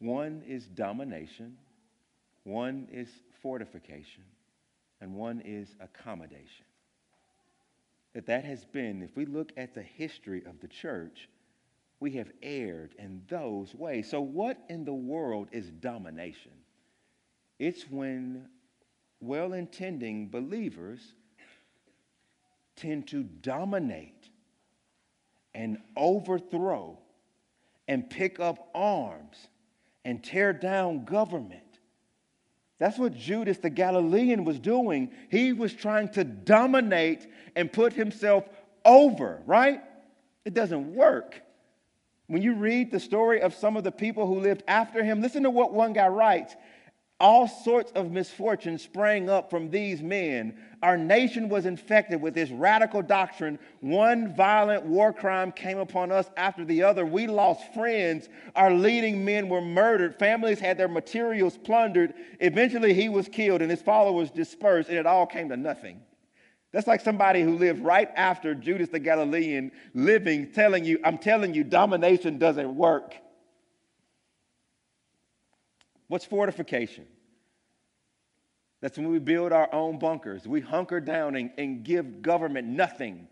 one 0.00 0.42
is 0.46 0.64
domination, 0.66 1.58
one 2.44 2.88
is 2.90 3.08
fortification, 3.42 4.24
and 5.00 5.14
one 5.14 5.42
is 5.44 5.76
accommodation. 5.78 6.64
That 8.14 8.26
that 8.26 8.44
has 8.44 8.64
been, 8.64 9.02
if 9.02 9.14
we 9.14 9.26
look 9.26 9.52
at 9.58 9.74
the 9.74 9.82
history 9.82 10.42
of 10.46 10.58
the 10.60 10.68
church, 10.68 11.28
we 12.00 12.12
have 12.12 12.32
erred 12.42 12.94
in 12.98 13.22
those 13.28 13.74
ways. 13.74 14.10
So, 14.10 14.22
what 14.22 14.58
in 14.70 14.84
the 14.84 14.94
world 14.94 15.48
is 15.52 15.70
domination? 15.70 16.52
It's 17.58 17.88
when 17.90 18.46
well 19.20 19.52
intending 19.52 20.28
believers 20.30 21.12
tend 22.76 23.08
to 23.08 23.22
dominate 23.22 24.28
and 25.54 25.78
overthrow 25.96 26.98
and 27.88 28.08
pick 28.08 28.40
up 28.40 28.70
arms 28.74 29.48
and 30.04 30.22
tear 30.22 30.52
down 30.52 31.04
government. 31.04 31.62
That's 32.78 32.98
what 32.98 33.14
Judas 33.14 33.58
the 33.58 33.68
Galilean 33.68 34.44
was 34.44 34.58
doing. 34.58 35.10
He 35.30 35.52
was 35.52 35.74
trying 35.74 36.08
to 36.10 36.24
dominate 36.24 37.26
and 37.54 37.70
put 37.70 37.92
himself 37.92 38.48
over, 38.84 39.42
right? 39.44 39.82
It 40.44 40.54
doesn't 40.54 40.94
work. 40.94 41.42
When 42.26 42.42
you 42.42 42.54
read 42.54 42.90
the 42.90 43.00
story 43.00 43.42
of 43.42 43.54
some 43.54 43.76
of 43.76 43.84
the 43.84 43.92
people 43.92 44.26
who 44.26 44.40
lived 44.40 44.62
after 44.66 45.02
him, 45.02 45.20
listen 45.20 45.42
to 45.42 45.50
what 45.50 45.74
one 45.74 45.92
guy 45.92 46.06
writes. 46.06 46.54
All 47.20 47.46
sorts 47.46 47.92
of 47.92 48.10
misfortune 48.10 48.78
sprang 48.78 49.28
up 49.28 49.50
from 49.50 49.70
these 49.70 50.02
men. 50.02 50.56
Our 50.82 50.96
nation 50.96 51.50
was 51.50 51.66
infected 51.66 52.20
with 52.22 52.32
this 52.32 52.50
radical 52.50 53.02
doctrine. 53.02 53.58
One 53.80 54.34
violent 54.34 54.86
war 54.86 55.12
crime 55.12 55.52
came 55.52 55.78
upon 55.78 56.10
us 56.10 56.30
after 56.38 56.64
the 56.64 56.82
other. 56.82 57.04
We 57.04 57.26
lost 57.26 57.74
friends. 57.74 58.30
Our 58.56 58.72
leading 58.72 59.22
men 59.24 59.50
were 59.50 59.60
murdered. 59.60 60.18
Families 60.18 60.58
had 60.58 60.78
their 60.78 60.88
materials 60.88 61.58
plundered. 61.58 62.14
Eventually, 62.40 62.94
he 62.94 63.10
was 63.10 63.28
killed 63.28 63.60
and 63.60 63.70
his 63.70 63.82
followers 63.82 64.30
dispersed, 64.30 64.88
and 64.88 64.98
it 64.98 65.06
all 65.06 65.26
came 65.26 65.50
to 65.50 65.56
nothing. 65.58 66.00
That's 66.72 66.86
like 66.86 67.00
somebody 67.00 67.42
who 67.42 67.58
lived 67.58 67.82
right 67.82 68.08
after 68.16 68.54
Judas 68.54 68.88
the 68.88 68.98
Galilean 68.98 69.72
living, 69.92 70.52
telling 70.52 70.84
you, 70.84 71.00
I'm 71.04 71.18
telling 71.18 71.52
you, 71.52 71.64
domination 71.64 72.38
doesn't 72.38 72.74
work. 72.74 73.14
What's 76.10 76.24
fortification? 76.24 77.06
That's 78.80 78.98
when 78.98 79.10
we 79.10 79.20
build 79.20 79.52
our 79.52 79.72
own 79.72 80.00
bunkers. 80.00 80.44
We 80.44 80.60
hunker 80.60 80.98
down 80.98 81.36
and, 81.36 81.52
and 81.56 81.84
give 81.84 82.20
government 82.20 82.66
nothing. 82.66 83.28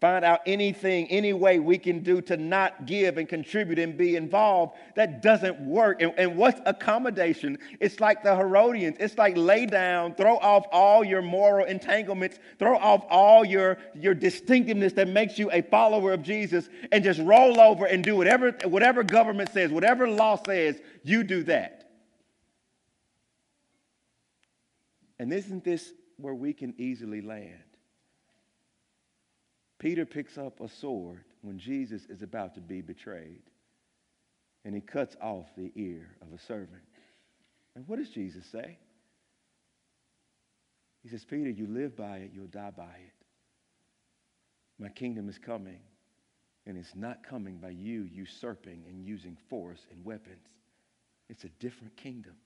Find 0.00 0.24
out 0.24 0.40
anything, 0.46 1.08
any 1.08 1.32
way 1.32 1.58
we 1.58 1.78
can 1.78 2.04
do 2.04 2.22
to 2.22 2.36
not 2.36 2.86
give 2.86 3.18
and 3.18 3.28
contribute 3.28 3.80
and 3.80 3.98
be 3.98 4.14
involved. 4.14 4.76
That 4.94 5.20
doesn't 5.20 5.60
work. 5.60 6.00
And, 6.00 6.14
and 6.16 6.36
what's 6.36 6.60
accommodation? 6.64 7.58
It's 7.80 7.98
like 7.98 8.22
the 8.22 8.36
Herodians. 8.36 8.96
It's 9.00 9.18
like 9.18 9.36
lay 9.36 9.66
down, 9.66 10.14
throw 10.14 10.36
off 10.38 10.66
all 10.70 11.02
your 11.02 11.22
moral 11.22 11.66
entanglements, 11.66 12.38
throw 12.60 12.78
off 12.78 13.04
all 13.10 13.44
your, 13.44 13.78
your 13.96 14.14
distinctiveness 14.14 14.92
that 14.92 15.08
makes 15.08 15.40
you 15.40 15.50
a 15.50 15.60
follower 15.60 16.12
of 16.12 16.22
Jesus, 16.22 16.68
and 16.92 17.02
just 17.02 17.18
roll 17.20 17.60
over 17.60 17.86
and 17.86 18.04
do 18.04 18.14
whatever, 18.14 18.52
whatever 18.62 19.02
government 19.02 19.50
says, 19.52 19.72
whatever 19.72 20.08
law 20.08 20.40
says, 20.46 20.80
you 21.02 21.24
do 21.24 21.42
that. 21.42 21.79
And 25.20 25.34
isn't 25.34 25.64
this 25.64 25.92
where 26.16 26.34
we 26.34 26.54
can 26.54 26.72
easily 26.78 27.20
land? 27.20 27.76
Peter 29.78 30.06
picks 30.06 30.38
up 30.38 30.60
a 30.60 30.68
sword 30.68 31.24
when 31.42 31.58
Jesus 31.58 32.06
is 32.06 32.22
about 32.22 32.54
to 32.54 32.62
be 32.62 32.80
betrayed, 32.80 33.42
and 34.64 34.74
he 34.74 34.80
cuts 34.80 35.16
off 35.20 35.44
the 35.58 35.72
ear 35.76 36.08
of 36.22 36.32
a 36.32 36.42
servant. 36.42 36.80
And 37.76 37.86
what 37.86 37.98
does 37.98 38.08
Jesus 38.08 38.46
say? 38.46 38.78
He 41.02 41.10
says, 41.10 41.22
Peter, 41.22 41.50
you 41.50 41.66
live 41.66 41.94
by 41.94 42.16
it, 42.16 42.30
you'll 42.34 42.46
die 42.46 42.72
by 42.74 42.84
it. 42.84 43.26
My 44.78 44.88
kingdom 44.88 45.28
is 45.28 45.36
coming, 45.36 45.80
and 46.64 46.78
it's 46.78 46.94
not 46.94 47.28
coming 47.28 47.58
by 47.58 47.70
you 47.70 48.08
usurping 48.10 48.84
and 48.88 49.04
using 49.04 49.36
force 49.50 49.86
and 49.90 50.02
weapons. 50.02 50.48
It's 51.28 51.44
a 51.44 51.50
different 51.60 51.94
kingdom. 51.98 52.36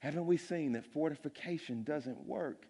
Haven't 0.00 0.26
we 0.26 0.36
seen 0.36 0.72
that 0.72 0.84
fortification 0.86 1.82
doesn't 1.82 2.26
work? 2.26 2.66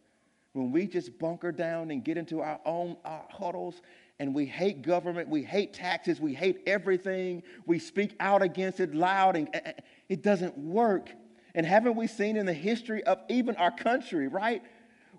When 0.53 0.73
we 0.73 0.87
just 0.87 1.19
bunker 1.19 1.53
down 1.53 1.91
and 1.91 2.03
get 2.03 2.17
into 2.17 2.41
our 2.41 2.59
own 2.65 2.97
huddles 3.05 3.83
and 4.19 4.35
we 4.35 4.47
hate 4.47 4.83
government, 4.83 5.29
we 5.29 5.43
hate 5.43 5.75
taxes, 5.75 6.21
we 6.21 6.35
hate 6.35 6.63
everything, 6.67 7.43
we 7.67 7.79
speak 7.79 8.17
out 8.19 8.43
against 8.43 8.81
it 8.81 8.95
loud, 8.95 9.37
and 9.37 9.49
eh, 9.53 9.61
eh, 9.67 9.73
it 10.09 10.23
doesn't 10.23 10.57
work. 10.57 11.11
And 11.55 11.65
haven't 11.65 11.97
we 11.97 12.07
seen 12.07 12.37
in 12.37 12.47
the 12.47 12.55
history 12.55 13.05
of 13.05 13.19
even 13.29 13.57
our 13.57 13.71
country, 13.71 14.27
right? 14.27 14.63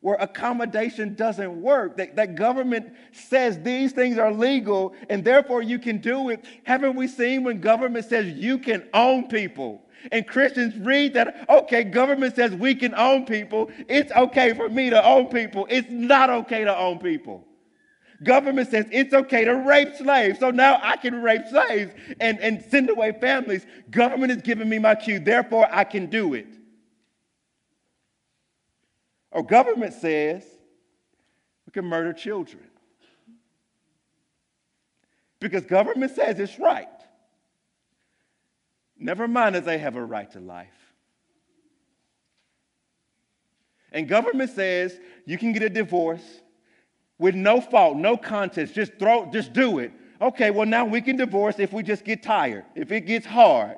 Where 0.02 0.16
accommodation 0.16 1.16
doesn't 1.16 1.62
work, 1.62 1.98
that, 1.98 2.16
that 2.16 2.36
government 2.36 2.94
says 3.12 3.62
these 3.62 3.92
things 3.92 4.18
are 4.18 4.32
legal 4.32 4.96
and 5.10 5.24
therefore 5.24 5.62
you 5.62 5.78
can 5.78 6.00
do 6.00 6.30
it. 6.30 6.44
Haven't 6.64 6.96
we 6.96 7.08
seen 7.08 7.44
when 7.44 7.60
government 7.60 8.06
says 8.06 8.28
you 8.34 8.58
can 8.58 8.88
own 8.94 9.28
people? 9.28 9.84
And 10.12 10.28
Christians 10.28 10.76
read 10.78 11.14
that, 11.14 11.46
okay, 11.50 11.84
government 11.84 12.36
says 12.36 12.52
we 12.54 12.76
can 12.76 12.94
own 12.96 13.26
people. 13.26 13.70
It's 13.88 14.12
okay 14.12 14.54
for 14.54 14.70
me 14.70 14.90
to 14.90 15.04
own 15.04 15.28
people. 15.28 15.68
It's 15.70 15.90
not 15.90 16.30
okay 16.30 16.64
to 16.64 16.78
own 16.78 17.00
people. 17.00 17.46
Government 18.24 18.70
says 18.70 18.86
it's 18.92 19.14
okay 19.14 19.46
to 19.46 19.56
rape 19.56 19.96
slaves. 19.96 20.40
So 20.40 20.52
now 20.52 20.80
I 20.82 20.98
can 20.98 21.22
rape 21.22 21.48
slaves 21.50 21.94
and, 22.20 22.40
and 22.40 22.64
send 22.70 22.90
away 22.90 23.14
families. 23.20 23.66
Government 23.90 24.32
is 24.32 24.42
giving 24.42 24.68
me 24.68 24.80
my 24.80 24.96
cue, 24.96 25.20
therefore 25.20 25.68
I 25.72 25.84
can 25.84 26.08
do 26.08 26.34
it. 26.34 26.48
Or 29.32 29.44
government 29.44 29.94
says 29.94 30.44
we 31.66 31.72
can 31.72 31.86
murder 31.86 32.14
children. 32.14 32.64
Because 35.40 35.66
government 35.66 36.14
says 36.14 36.40
it's 36.40 36.60
right. 36.60 36.88
Never 39.00 39.28
mind 39.28 39.56
that 39.56 39.64
they 39.64 39.78
have 39.78 39.96
a 39.96 40.04
right 40.04 40.30
to 40.32 40.42
life. 40.42 40.68
And 43.92 44.08
government 44.08 44.52
says 44.52 45.00
you 45.26 45.38
can 45.38 45.54
get 45.54 45.64
a 45.64 45.70
divorce 45.70 46.24
with 47.18 47.34
no 47.34 47.62
fault, 47.62 47.98
no 47.98 48.18
contest. 48.18 48.76
Just 48.76 49.00
throw, 49.00 49.32
just 49.32 49.54
do 49.54 49.80
it. 49.80 49.94
Okay, 50.22 50.52
well 50.52 50.66
now 50.66 50.86
we 50.86 51.02
can 51.02 51.16
divorce 51.16 51.60
if 51.60 51.72
we 51.72 51.82
just 51.82 52.04
get 52.04 52.22
tired, 52.22 52.66
if 52.76 52.92
it 52.92 53.02
gets 53.02 53.26
hard. 53.26 53.78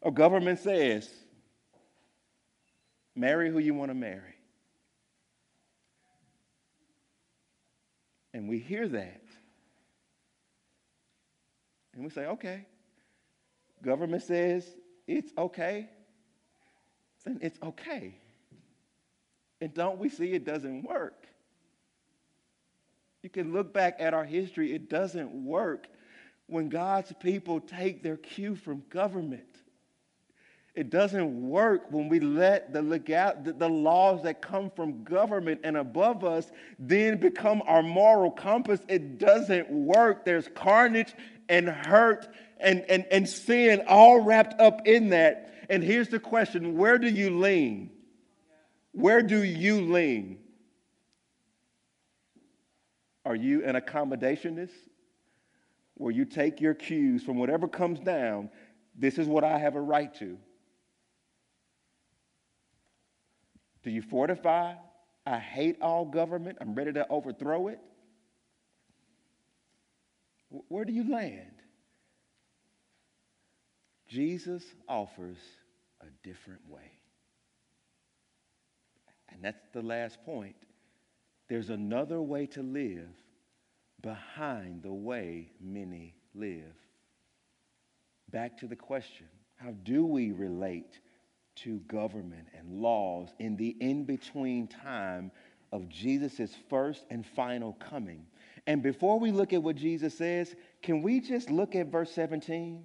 Or 0.00 0.10
government 0.10 0.58
says, 0.58 1.08
marry 3.14 3.50
who 3.50 3.58
you 3.58 3.74
want 3.74 3.90
to 3.90 3.94
marry. 3.94 4.34
And 8.32 8.48
we 8.48 8.58
hear 8.58 8.88
that. 8.88 9.22
And 11.98 12.04
we 12.04 12.12
say, 12.12 12.26
okay, 12.26 12.64
government 13.82 14.22
says 14.22 14.64
it's 15.08 15.32
okay, 15.36 15.88
then 17.24 17.40
it's 17.42 17.58
okay. 17.60 18.14
And 19.60 19.74
don't 19.74 19.98
we 19.98 20.08
see 20.08 20.32
it 20.32 20.44
doesn't 20.44 20.84
work? 20.84 21.26
You 23.24 23.30
can 23.30 23.52
look 23.52 23.74
back 23.74 23.96
at 23.98 24.14
our 24.14 24.24
history, 24.24 24.72
it 24.72 24.88
doesn't 24.88 25.32
work 25.44 25.88
when 26.46 26.68
God's 26.68 27.12
people 27.14 27.58
take 27.58 28.04
their 28.04 28.16
cue 28.16 28.54
from 28.54 28.84
government. 28.90 29.57
It 30.78 30.90
doesn't 30.90 31.48
work 31.48 31.90
when 31.90 32.08
we 32.08 32.20
let 32.20 32.72
the, 32.72 32.82
legal, 32.82 33.32
the 33.42 33.68
laws 33.68 34.22
that 34.22 34.40
come 34.40 34.70
from 34.70 35.02
government 35.02 35.62
and 35.64 35.76
above 35.76 36.22
us 36.22 36.48
then 36.78 37.18
become 37.18 37.64
our 37.66 37.82
moral 37.82 38.30
compass. 38.30 38.78
It 38.86 39.18
doesn't 39.18 39.68
work. 39.68 40.24
There's 40.24 40.46
carnage 40.54 41.12
and 41.48 41.68
hurt 41.68 42.28
and, 42.60 42.84
and, 42.88 43.04
and 43.10 43.28
sin 43.28 43.82
all 43.88 44.20
wrapped 44.20 44.60
up 44.60 44.86
in 44.86 45.08
that. 45.08 45.52
And 45.68 45.82
here's 45.82 46.10
the 46.10 46.20
question 46.20 46.76
where 46.76 46.96
do 46.96 47.08
you 47.08 47.40
lean? 47.40 47.90
Where 48.92 49.22
do 49.22 49.42
you 49.42 49.80
lean? 49.80 50.38
Are 53.24 53.34
you 53.34 53.64
an 53.64 53.74
accommodationist? 53.74 54.70
Where 55.94 56.12
you 56.12 56.24
take 56.24 56.60
your 56.60 56.74
cues 56.74 57.24
from 57.24 57.36
whatever 57.36 57.66
comes 57.66 57.98
down, 57.98 58.50
this 58.96 59.18
is 59.18 59.26
what 59.26 59.42
I 59.42 59.58
have 59.58 59.74
a 59.74 59.80
right 59.80 60.14
to. 60.20 60.38
Do 63.82 63.90
you 63.90 64.02
fortify? 64.02 64.74
I 65.26 65.38
hate 65.38 65.78
all 65.80 66.04
government. 66.04 66.58
I'm 66.60 66.74
ready 66.74 66.92
to 66.92 67.06
overthrow 67.08 67.68
it. 67.68 67.78
Where 70.68 70.84
do 70.84 70.92
you 70.92 71.10
land? 71.10 71.52
Jesus 74.08 74.64
offers 74.88 75.36
a 76.00 76.06
different 76.26 76.62
way. 76.68 76.92
And 79.28 79.44
that's 79.44 79.68
the 79.72 79.82
last 79.82 80.18
point. 80.24 80.56
There's 81.48 81.70
another 81.70 82.20
way 82.20 82.46
to 82.46 82.62
live 82.62 83.10
behind 84.00 84.82
the 84.82 84.92
way 84.92 85.50
many 85.60 86.14
live. 86.34 86.74
Back 88.30 88.58
to 88.58 88.66
the 88.66 88.76
question 88.76 89.26
how 89.56 89.72
do 89.82 90.06
we 90.06 90.30
relate 90.30 91.00
to 91.62 91.78
government 91.80 92.48
and 92.56 92.80
laws 92.80 93.28
in 93.38 93.56
the 93.56 93.76
in 93.80 94.04
between 94.04 94.66
time 94.66 95.30
of 95.72 95.88
Jesus' 95.88 96.54
first 96.68 97.04
and 97.10 97.26
final 97.26 97.74
coming? 97.74 98.26
And 98.66 98.82
before 98.82 99.18
we 99.18 99.30
look 99.30 99.52
at 99.52 99.62
what 99.62 99.76
Jesus 99.76 100.16
says, 100.16 100.54
can 100.82 101.02
we 101.02 101.20
just 101.20 101.50
look 101.50 101.74
at 101.74 101.86
verse 101.86 102.12
17? 102.12 102.84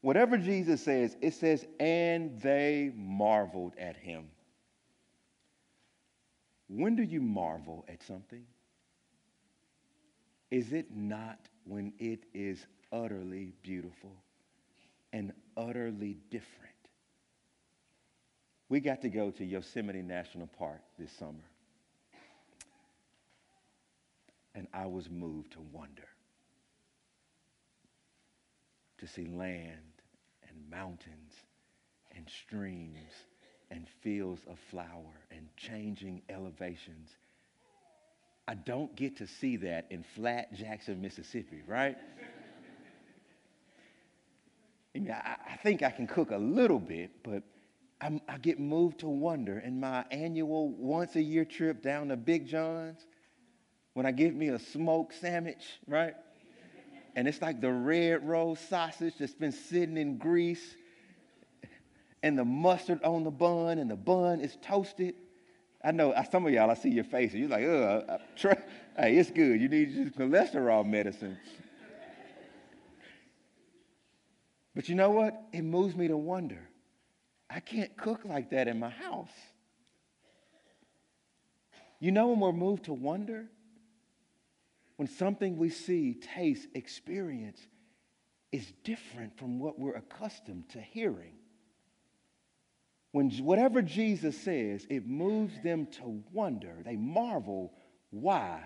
Whatever 0.00 0.36
Jesus 0.36 0.82
says, 0.82 1.16
it 1.22 1.34
says, 1.34 1.66
and 1.80 2.40
they 2.40 2.92
marveled 2.94 3.72
at 3.78 3.96
him. 3.96 4.26
When 6.68 6.94
do 6.94 7.02
you 7.02 7.20
marvel 7.20 7.84
at 7.88 8.02
something? 8.02 8.44
Is 10.50 10.72
it 10.72 10.94
not 10.94 11.38
when 11.64 11.92
it 11.98 12.24
is 12.32 12.66
utterly 12.92 13.54
beautiful 13.62 14.12
and 15.12 15.32
utterly 15.56 16.18
different? 16.30 16.73
We 18.74 18.80
got 18.80 19.02
to 19.02 19.08
go 19.08 19.30
to 19.30 19.44
Yosemite 19.44 20.02
National 20.02 20.48
Park 20.58 20.80
this 20.98 21.12
summer. 21.12 21.46
and 24.56 24.66
I 24.74 24.86
was 24.86 25.08
moved 25.08 25.52
to 25.52 25.60
wonder, 25.70 26.08
to 28.98 29.06
see 29.06 29.26
land 29.26 29.76
and 30.48 30.68
mountains 30.68 31.34
and 32.16 32.28
streams 32.28 33.12
and 33.70 33.86
fields 34.02 34.40
of 34.50 34.58
flower 34.72 35.20
and 35.30 35.46
changing 35.56 36.22
elevations. 36.28 37.10
I 38.48 38.56
don't 38.56 38.96
get 38.96 39.18
to 39.18 39.28
see 39.28 39.56
that 39.58 39.86
in 39.90 40.04
flat 40.16 40.52
Jackson, 40.52 41.00
Mississippi, 41.00 41.62
right? 41.68 41.96
I, 44.96 44.98
mean, 44.98 45.12
I, 45.12 45.36
I 45.52 45.56
think 45.58 45.84
I 45.84 45.92
can 45.92 46.08
cook 46.08 46.32
a 46.32 46.38
little 46.38 46.80
bit, 46.80 47.12
but 47.22 47.44
I'm, 48.04 48.20
i 48.28 48.36
get 48.36 48.60
moved 48.60 49.00
to 49.00 49.08
wonder 49.08 49.60
in 49.60 49.80
my 49.80 50.04
annual 50.10 50.68
once 50.68 51.16
a 51.16 51.22
year 51.22 51.46
trip 51.46 51.82
down 51.82 52.08
to 52.08 52.18
Big 52.18 52.46
John's 52.46 53.00
when 53.94 54.04
I 54.04 54.10
get 54.10 54.34
me 54.34 54.48
a 54.48 54.58
smoked 54.58 55.18
sandwich, 55.18 55.64
right? 55.86 56.12
And 57.16 57.26
it's 57.26 57.40
like 57.40 57.62
the 57.62 57.72
red 57.72 58.28
roast 58.28 58.68
sausage 58.68 59.14
that's 59.18 59.32
been 59.32 59.52
sitting 59.52 59.96
in 59.96 60.18
grease 60.18 60.76
and 62.22 62.38
the 62.38 62.44
mustard 62.44 63.02
on 63.04 63.24
the 63.24 63.30
bun 63.30 63.78
and 63.78 63.90
the 63.90 63.96
bun 63.96 64.40
is 64.40 64.58
toasted. 64.60 65.14
I 65.82 65.92
know 65.92 66.14
some 66.30 66.44
of 66.46 66.52
y'all, 66.52 66.70
I 66.70 66.74
see 66.74 66.90
your 66.90 67.04
faces. 67.04 67.36
You're 67.36 67.48
like, 67.48 67.64
ugh, 67.64 68.20
hey, 68.98 69.16
it's 69.16 69.30
good. 69.30 69.58
You 69.58 69.68
need 69.68 69.94
just 69.94 70.18
cholesterol 70.18 70.84
medicine. 70.84 71.38
But 74.74 74.90
you 74.90 74.94
know 74.94 75.10
what? 75.10 75.40
It 75.54 75.62
moves 75.62 75.96
me 75.96 76.08
to 76.08 76.18
wonder. 76.18 76.68
I 77.54 77.60
can't 77.60 77.96
cook 77.96 78.24
like 78.24 78.50
that 78.50 78.66
in 78.66 78.80
my 78.80 78.90
house. 78.90 79.30
You 82.00 82.10
know 82.10 82.28
when 82.28 82.40
we're 82.40 82.52
moved 82.52 82.86
to 82.86 82.92
wonder? 82.92 83.46
When 84.96 85.06
something 85.06 85.56
we 85.56 85.70
see, 85.70 86.14
taste, 86.14 86.66
experience 86.74 87.60
is 88.50 88.72
different 88.82 89.38
from 89.38 89.60
what 89.60 89.78
we're 89.78 89.94
accustomed 89.94 90.68
to 90.70 90.80
hearing. 90.80 91.34
When 93.12 93.30
whatever 93.30 93.82
Jesus 93.82 94.36
says, 94.36 94.84
it 94.90 95.06
moves 95.06 95.54
them 95.62 95.86
to 96.02 96.22
wonder. 96.32 96.82
They 96.84 96.96
marvel 96.96 97.72
why? 98.10 98.64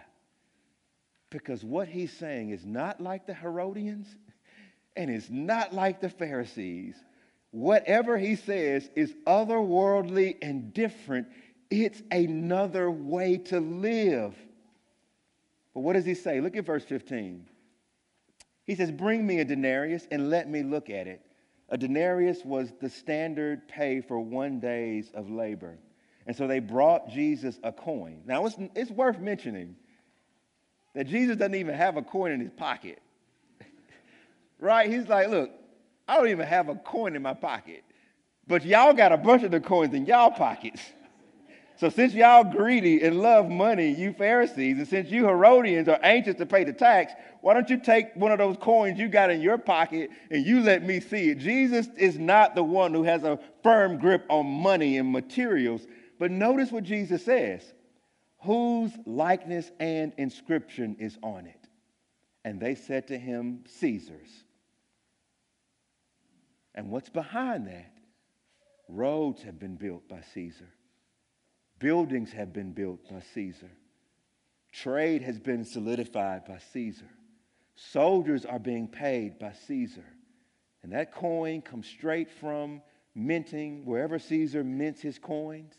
Because 1.29 1.62
what 1.62 1.88
he's 1.88 2.12
saying 2.16 2.51
is 2.51 2.64
not 2.64 3.03
like 3.03 3.27
the 3.27 3.35
Herodians 3.35 4.09
and 4.96 5.11
it's 5.11 5.29
not 5.29 5.74
like 5.74 6.01
the 6.01 6.09
Pharisees. 6.09 6.96
Whatever 7.50 8.18
he 8.18 8.37
says 8.37 8.90
is 8.94 9.14
otherworldly 9.26 10.37
and 10.42 10.72
different. 10.74 11.28
It's 11.70 12.02
another 12.11 12.90
way 12.90 13.38
to 13.46 13.61
live. 13.61 14.34
But 15.74 15.80
what 15.80 15.94
does 15.94 16.04
he 16.04 16.14
say? 16.14 16.40
Look 16.40 16.56
at 16.56 16.66
verse 16.66 16.84
15. 16.84 17.46
He 18.64 18.74
says, 18.74 18.90
Bring 18.90 19.26
me 19.26 19.40
a 19.40 19.44
denarius 19.44 20.06
and 20.11 20.28
let 20.28 20.48
me 20.48 20.62
look 20.62 20.90
at 20.90 21.06
it. 21.06 21.22
A 21.70 21.78
denarius 21.78 22.44
was 22.44 22.72
the 22.80 22.88
standard 22.88 23.66
pay 23.68 24.00
for 24.00 24.18
one 24.18 24.61
day's 24.61 25.11
of 25.14 25.30
labor. 25.30 25.78
And 26.26 26.37
so 26.37 26.46
they 26.46 26.58
brought 26.58 27.08
Jesus 27.08 27.58
a 27.62 27.72
coin. 27.72 28.22
Now, 28.26 28.44
it's, 28.44 28.56
it's 28.74 28.90
worth 28.90 29.18
mentioning 29.18 29.76
that 30.94 31.06
Jesus 31.06 31.37
doesn't 31.37 31.54
even 31.54 31.74
have 31.74 31.96
a 31.96 32.02
coin 32.02 32.32
in 32.32 32.40
his 32.40 32.50
pocket. 32.50 33.00
right? 34.58 34.90
He's 34.90 35.08
like, 35.08 35.28
Look, 35.28 35.50
I 36.08 36.16
don't 36.16 36.28
even 36.28 36.46
have 36.46 36.70
a 36.70 36.74
coin 36.74 37.14
in 37.14 37.22
my 37.22 37.34
pocket, 37.34 37.84
but 38.46 38.64
y'all 38.64 38.94
got 38.94 39.12
a 39.12 39.18
bunch 39.18 39.42
of 39.42 39.50
the 39.50 39.60
coins 39.60 39.92
in 39.92 40.06
y'all 40.06 40.30
pockets. 40.30 40.80
So 41.76 41.90
since 41.90 42.12
y'all 42.12 42.42
greedy 42.42 43.02
and 43.02 43.22
love 43.22 43.48
money, 43.48 43.90
you 43.90 44.12
Pharisees, 44.12 44.78
and 44.78 44.88
since 44.88 45.10
you 45.10 45.26
Herodians 45.26 45.86
are 45.86 46.00
anxious 46.02 46.34
to 46.36 46.46
pay 46.46 46.64
the 46.64 46.72
tax, 46.72 47.12
why 47.40 47.54
don't 47.54 47.70
you 47.70 47.78
take 47.78 48.16
one 48.16 48.32
of 48.32 48.38
those 48.38 48.56
coins 48.56 48.98
you 48.98 49.06
got 49.06 49.30
in 49.30 49.40
your 49.40 49.58
pocket 49.58 50.10
and 50.30 50.44
you 50.44 50.60
let 50.60 50.82
me 50.82 50.98
see 50.98 51.30
it? 51.30 51.38
Jesus 51.38 51.86
is 51.96 52.18
not 52.18 52.56
the 52.56 52.64
one 52.64 52.92
who 52.92 53.04
has 53.04 53.22
a 53.22 53.38
firm 53.62 53.96
grip 53.98 54.26
on 54.28 54.44
money 54.46 54.98
and 54.98 55.12
materials. 55.12 55.86
But 56.18 56.32
notice 56.32 56.72
what 56.72 56.82
Jesus 56.82 57.24
says 57.24 57.62
whose 58.40 58.90
likeness 59.06 59.70
and 59.78 60.12
inscription 60.16 60.96
is 60.98 61.16
on 61.22 61.46
it? 61.46 61.68
And 62.44 62.58
they 62.58 62.74
said 62.74 63.06
to 63.08 63.18
him, 63.18 63.62
Caesar's. 63.68 64.44
And 66.78 66.90
what's 66.90 67.08
behind 67.08 67.66
that? 67.66 67.92
Roads 68.88 69.42
have 69.42 69.58
been 69.58 69.74
built 69.74 70.08
by 70.08 70.20
Caesar 70.32 70.68
Buildings 71.78 72.32
have 72.32 72.52
been 72.52 72.72
built 72.72 73.08
by 73.08 73.20
Caesar. 73.34 73.70
Trade 74.72 75.22
has 75.22 75.38
been 75.38 75.64
solidified 75.64 76.44
by 76.44 76.58
Caesar. 76.72 77.08
Soldiers 77.74 78.44
are 78.44 78.58
being 78.58 78.88
paid 78.88 79.38
by 79.38 79.52
Caesar. 79.66 80.04
And 80.82 80.92
that 80.92 81.12
coin 81.12 81.62
comes 81.62 81.86
straight 81.86 82.30
from 82.30 82.82
minting 83.14 83.84
wherever 83.84 84.18
Caesar 84.18 84.64
mints 84.64 85.00
his 85.00 85.18
coins. 85.18 85.74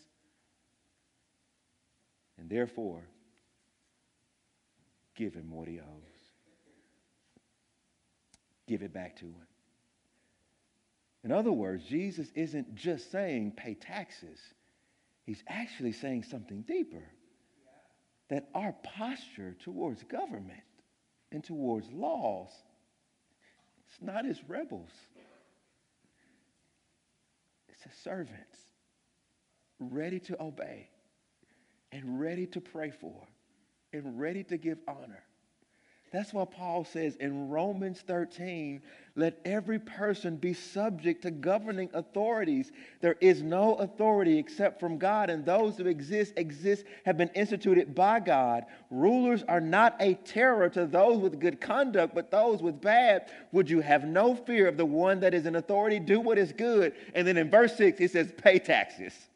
And 2.37 2.49
therefore, 2.49 3.03
give 5.15 5.33
him 5.33 5.51
what 5.51 5.67
he 5.67 5.79
owes. 5.79 5.85
Give 8.67 8.81
it 8.81 8.93
back 8.93 9.17
to 9.17 9.25
him. 9.25 9.48
In 11.23 11.31
other 11.31 11.51
words, 11.51 11.83
Jesus 11.85 12.31
isn't 12.35 12.75
just 12.75 13.11
saying 13.11 13.53
pay 13.57 13.73
taxes. 13.73 14.39
He's 15.25 15.43
actually 15.47 15.91
saying 15.91 16.23
something 16.23 16.61
deeper 16.61 17.03
that 18.29 18.49
our 18.53 18.73
posture 18.83 19.55
towards 19.59 20.03
government 20.03 20.63
and 21.31 21.43
towards 21.43 21.91
laws 21.91 22.49
it's 23.89 24.01
not 24.01 24.25
as 24.25 24.39
rebels. 24.47 24.91
It's 27.67 27.85
as 27.85 27.93
servants 28.03 28.57
ready 29.79 30.19
to 30.19 30.41
obey 30.41 30.89
and 31.91 32.19
ready 32.19 32.45
to 32.47 32.61
pray 32.61 32.91
for 32.91 33.27
and 33.93 34.19
ready 34.19 34.43
to 34.43 34.57
give 34.57 34.77
honor 34.87 35.23
that's 36.11 36.33
why 36.33 36.45
Paul 36.45 36.85
says 36.85 37.15
in 37.17 37.49
Romans 37.49 38.03
13, 38.07 38.81
let 39.15 39.39
every 39.45 39.77
person 39.79 40.37
be 40.37 40.53
subject 40.53 41.21
to 41.23 41.31
governing 41.31 41.89
authorities. 41.93 42.71
There 43.01 43.17
is 43.21 43.43
no 43.43 43.75
authority 43.75 44.39
except 44.39 44.79
from 44.79 44.97
God, 44.97 45.29
and 45.29 45.45
those 45.45 45.77
who 45.77 45.85
exist, 45.85 46.33
exist, 46.37 46.85
have 47.05 47.17
been 47.17 47.29
instituted 47.35 47.93
by 47.93 48.21
God. 48.21 48.65
Rulers 48.89 49.43
are 49.47 49.61
not 49.61 49.97
a 49.99 50.15
terror 50.15 50.69
to 50.69 50.87
those 50.87 51.19
with 51.19 51.39
good 51.39 51.61
conduct, 51.61 52.15
but 52.15 52.31
those 52.31 52.63
with 52.63 52.81
bad. 52.81 53.29
Would 53.51 53.69
you 53.69 53.81
have 53.81 54.05
no 54.05 54.35
fear 54.35 54.67
of 54.67 54.77
the 54.77 54.85
one 54.85 55.19
that 55.19 55.33
is 55.35 55.45
in 55.45 55.55
authority? 55.55 55.99
Do 55.99 56.19
what 56.19 56.39
is 56.39 56.51
good. 56.51 56.93
And 57.13 57.27
then 57.27 57.37
in 57.37 57.51
verse 57.51 57.75
6, 57.75 57.99
he 57.99 58.07
says, 58.07 58.33
pay 58.35 58.57
taxes. 58.57 59.28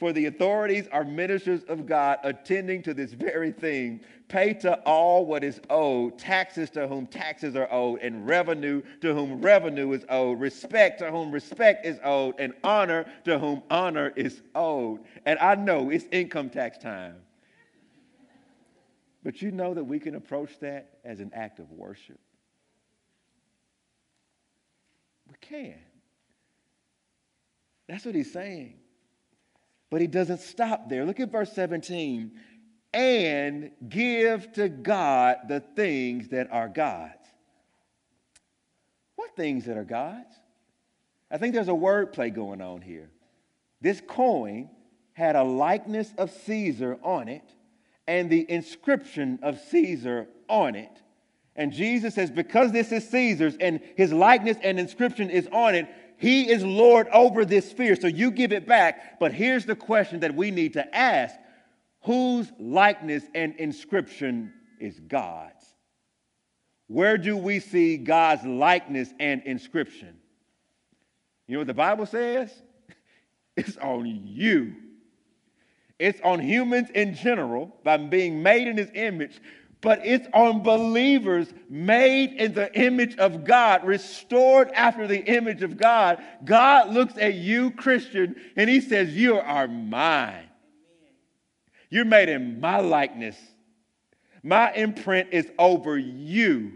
For 0.00 0.14
the 0.14 0.24
authorities 0.24 0.88
are 0.92 1.04
ministers 1.04 1.62
of 1.64 1.84
God 1.84 2.20
attending 2.22 2.82
to 2.84 2.94
this 2.94 3.12
very 3.12 3.52
thing. 3.52 4.00
Pay 4.28 4.54
to 4.54 4.80
all 4.84 5.26
what 5.26 5.44
is 5.44 5.60
owed, 5.68 6.18
taxes 6.18 6.70
to 6.70 6.88
whom 6.88 7.06
taxes 7.06 7.54
are 7.54 7.70
owed, 7.70 8.00
and 8.00 8.26
revenue 8.26 8.80
to 9.02 9.12
whom 9.12 9.42
revenue 9.42 9.92
is 9.92 10.06
owed, 10.08 10.40
respect 10.40 11.00
to 11.00 11.10
whom 11.10 11.30
respect 11.30 11.84
is 11.84 11.98
owed, 12.02 12.34
and 12.38 12.54
honor 12.64 13.04
to 13.26 13.38
whom 13.38 13.62
honor 13.68 14.10
is 14.16 14.40
owed. 14.54 15.00
And 15.26 15.38
I 15.38 15.54
know 15.54 15.90
it's 15.90 16.06
income 16.10 16.48
tax 16.48 16.78
time. 16.78 17.16
But 19.22 19.42
you 19.42 19.50
know 19.50 19.74
that 19.74 19.84
we 19.84 19.98
can 19.98 20.14
approach 20.14 20.58
that 20.60 20.98
as 21.04 21.20
an 21.20 21.30
act 21.34 21.58
of 21.58 21.70
worship. 21.72 22.18
We 25.28 25.34
can. 25.42 25.78
That's 27.86 28.06
what 28.06 28.14
he's 28.14 28.32
saying. 28.32 28.79
But 29.90 30.00
he 30.00 30.06
doesn't 30.06 30.40
stop 30.40 30.88
there. 30.88 31.04
Look 31.04 31.20
at 31.20 31.30
verse 31.30 31.52
17. 31.52 32.32
And 32.92 33.70
give 33.88 34.52
to 34.52 34.68
God 34.68 35.36
the 35.48 35.60
things 35.60 36.28
that 36.28 36.50
are 36.50 36.68
God's. 36.68 37.14
What 39.16 39.36
things 39.36 39.66
that 39.66 39.76
are 39.76 39.84
God's? 39.84 40.34
I 41.30 41.38
think 41.38 41.54
there's 41.54 41.68
a 41.68 41.72
wordplay 41.72 42.34
going 42.34 42.60
on 42.60 42.80
here. 42.80 43.10
This 43.80 44.00
coin 44.06 44.70
had 45.12 45.36
a 45.36 45.44
likeness 45.44 46.12
of 46.18 46.30
Caesar 46.30 46.98
on 47.02 47.28
it 47.28 47.44
and 48.06 48.30
the 48.30 48.50
inscription 48.50 49.38
of 49.42 49.60
Caesar 49.70 50.26
on 50.48 50.74
it. 50.74 50.90
And 51.54 51.72
Jesus 51.72 52.14
says, 52.14 52.30
because 52.30 52.72
this 52.72 52.90
is 52.90 53.08
Caesar's 53.10 53.56
and 53.60 53.80
his 53.96 54.12
likeness 54.12 54.56
and 54.62 54.80
inscription 54.80 55.30
is 55.30 55.48
on 55.52 55.74
it, 55.74 55.86
he 56.20 56.50
is 56.50 56.62
Lord 56.62 57.08
over 57.08 57.46
this 57.46 57.70
sphere, 57.70 57.96
so 57.96 58.06
you 58.06 58.30
give 58.30 58.52
it 58.52 58.66
back. 58.66 59.18
But 59.18 59.32
here's 59.32 59.64
the 59.64 59.74
question 59.74 60.20
that 60.20 60.34
we 60.34 60.50
need 60.50 60.74
to 60.74 60.94
ask 60.94 61.34
Whose 62.02 62.52
likeness 62.58 63.24
and 63.34 63.54
inscription 63.56 64.52
is 64.78 65.00
God's? 65.00 65.64
Where 66.88 67.16
do 67.16 67.38
we 67.38 67.58
see 67.58 67.96
God's 67.96 68.44
likeness 68.44 69.08
and 69.18 69.42
inscription? 69.46 70.18
You 71.46 71.54
know 71.54 71.60
what 71.60 71.68
the 71.68 71.74
Bible 71.74 72.06
says? 72.06 72.52
It's 73.56 73.76
on 73.78 74.06
you. 74.06 74.76
It's 75.98 76.20
on 76.22 76.40
humans 76.40 76.88
in 76.94 77.14
general 77.14 77.76
by 77.82 77.96
being 77.96 78.42
made 78.42 78.68
in 78.68 78.76
his 78.76 78.90
image. 78.94 79.40
But 79.80 80.00
it's 80.04 80.28
on 80.34 80.62
believers 80.62 81.48
made 81.68 82.32
in 82.34 82.52
the 82.52 82.72
image 82.78 83.16
of 83.16 83.44
God, 83.44 83.84
restored 83.84 84.70
after 84.72 85.06
the 85.06 85.24
image 85.24 85.62
of 85.62 85.76
God. 85.76 86.22
God 86.44 86.90
looks 86.90 87.14
at 87.16 87.34
you, 87.34 87.70
Christian, 87.70 88.36
and 88.56 88.68
he 88.68 88.80
says, 88.80 89.16
You 89.16 89.38
are 89.38 89.68
mine. 89.68 90.48
You're 91.88 92.04
made 92.04 92.28
in 92.28 92.60
my 92.60 92.80
likeness. 92.80 93.36
My 94.42 94.72
imprint 94.72 95.28
is 95.32 95.50
over 95.58 95.98
you. 95.98 96.72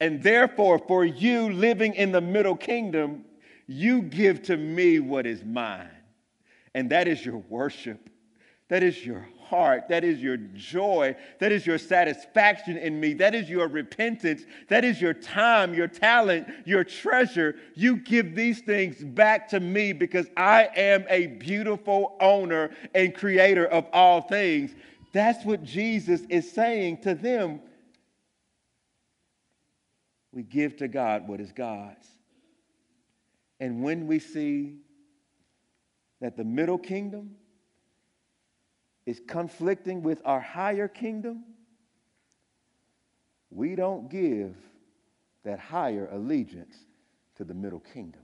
And 0.00 0.22
therefore, 0.22 0.78
for 0.78 1.04
you 1.04 1.52
living 1.52 1.94
in 1.94 2.12
the 2.12 2.20
middle 2.20 2.56
kingdom, 2.56 3.24
you 3.66 4.02
give 4.02 4.42
to 4.44 4.56
me 4.56 5.00
what 5.00 5.26
is 5.26 5.44
mine. 5.44 5.90
And 6.74 6.90
that 6.90 7.08
is 7.08 7.24
your 7.24 7.38
worship. 7.48 8.10
That 8.68 8.82
is 8.82 9.04
your 9.04 9.26
heart. 9.48 9.88
That 9.88 10.04
is 10.04 10.20
your 10.20 10.36
joy. 10.36 11.16
That 11.40 11.52
is 11.52 11.66
your 11.66 11.78
satisfaction 11.78 12.76
in 12.76 13.00
me. 13.00 13.14
That 13.14 13.34
is 13.34 13.48
your 13.48 13.68
repentance. 13.68 14.42
That 14.68 14.84
is 14.84 15.00
your 15.00 15.14
time, 15.14 15.74
your 15.74 15.88
talent, 15.88 16.48
your 16.64 16.84
treasure. 16.84 17.56
You 17.74 17.96
give 17.96 18.34
these 18.34 18.60
things 18.60 19.02
back 19.02 19.48
to 19.48 19.60
me 19.60 19.92
because 19.92 20.26
I 20.36 20.68
am 20.76 21.04
a 21.08 21.26
beautiful 21.26 22.16
owner 22.20 22.70
and 22.94 23.14
creator 23.14 23.66
of 23.66 23.86
all 23.92 24.20
things. 24.22 24.74
That's 25.12 25.44
what 25.44 25.64
Jesus 25.64 26.20
is 26.28 26.50
saying 26.52 26.98
to 27.02 27.14
them. 27.14 27.60
We 30.32 30.42
give 30.42 30.76
to 30.76 30.88
God 30.88 31.26
what 31.26 31.40
is 31.40 31.52
God's. 31.52 32.06
And 33.60 33.82
when 33.82 34.06
we 34.06 34.18
see 34.18 34.76
that 36.20 36.36
the 36.36 36.44
middle 36.44 36.78
kingdom 36.78 37.36
is 39.08 39.22
conflicting 39.26 40.02
with 40.02 40.20
our 40.26 40.38
higher 40.38 40.86
kingdom, 40.86 41.42
we 43.48 43.74
don't 43.74 44.10
give 44.10 44.54
that 45.44 45.58
higher 45.58 46.06
allegiance 46.12 46.76
to 47.34 47.42
the 47.42 47.54
middle 47.54 47.80
kingdom. 47.80 48.20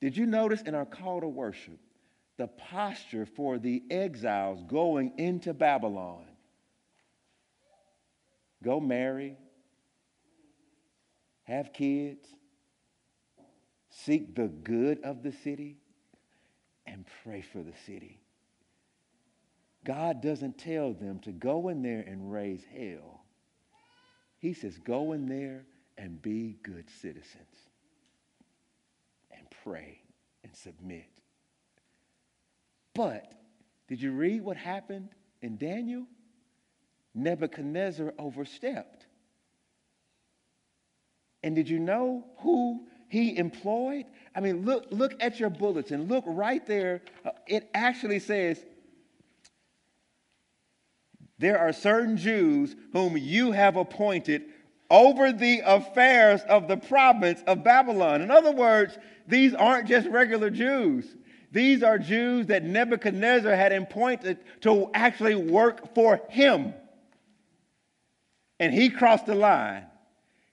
Did 0.00 0.16
you 0.16 0.24
notice 0.24 0.62
in 0.62 0.74
our 0.74 0.86
call 0.86 1.20
to 1.20 1.28
worship 1.28 1.78
the 2.38 2.46
posture 2.46 3.26
for 3.26 3.58
the 3.58 3.82
exiles 3.90 4.62
going 4.66 5.12
into 5.18 5.52
Babylon? 5.52 6.24
Go 8.64 8.80
marry, 8.80 9.36
have 11.42 11.74
kids, 11.74 12.26
seek 13.90 14.34
the 14.34 14.48
good 14.48 15.02
of 15.02 15.22
the 15.22 15.32
city, 15.32 15.76
and 16.86 17.04
pray 17.22 17.42
for 17.42 17.62
the 17.62 17.74
city. 17.84 18.19
God 19.84 20.20
doesn't 20.20 20.58
tell 20.58 20.92
them 20.92 21.20
to 21.20 21.32
go 21.32 21.68
in 21.68 21.82
there 21.82 22.04
and 22.06 22.32
raise 22.32 22.64
hell. 22.64 23.24
He 24.38 24.52
says, 24.52 24.78
go 24.78 25.12
in 25.12 25.26
there 25.26 25.64
and 25.96 26.20
be 26.20 26.58
good 26.62 26.88
citizens 27.00 27.68
and 29.30 29.46
pray 29.62 30.00
and 30.42 30.54
submit. 30.54 31.08
But 32.94 33.32
did 33.88 34.00
you 34.00 34.12
read 34.12 34.42
what 34.42 34.56
happened 34.56 35.10
in 35.42 35.56
Daniel? 35.56 36.06
Nebuchadnezzar 37.14 38.14
overstepped. 38.18 39.06
And 41.42 41.54
did 41.54 41.68
you 41.68 41.78
know 41.78 42.24
who 42.38 42.86
he 43.08 43.36
employed? 43.36 44.04
I 44.34 44.40
mean, 44.40 44.64
look, 44.64 44.86
look 44.90 45.14
at 45.20 45.40
your 45.40 45.50
bulletin. 45.50 46.06
Look 46.06 46.24
right 46.26 46.64
there. 46.66 47.02
Uh, 47.24 47.30
it 47.46 47.68
actually 47.74 48.18
says 48.20 48.64
there 51.40 51.58
are 51.58 51.72
certain 51.72 52.18
Jews 52.18 52.76
whom 52.92 53.16
you 53.16 53.52
have 53.52 53.76
appointed 53.76 54.44
over 54.90 55.32
the 55.32 55.62
affairs 55.64 56.42
of 56.42 56.68
the 56.68 56.76
province 56.76 57.42
of 57.46 57.64
Babylon. 57.64 58.20
In 58.20 58.30
other 58.30 58.52
words, 58.52 58.98
these 59.26 59.54
aren't 59.54 59.88
just 59.88 60.06
regular 60.08 60.50
Jews. 60.50 61.06
These 61.50 61.82
are 61.82 61.98
Jews 61.98 62.48
that 62.48 62.62
Nebuchadnezzar 62.62 63.56
had 63.56 63.72
appointed 63.72 64.38
to 64.60 64.90
actually 64.92 65.34
work 65.34 65.94
for 65.94 66.20
him. 66.28 66.74
And 68.58 68.74
he 68.74 68.90
crossed 68.90 69.24
the 69.24 69.34
line. 69.34 69.86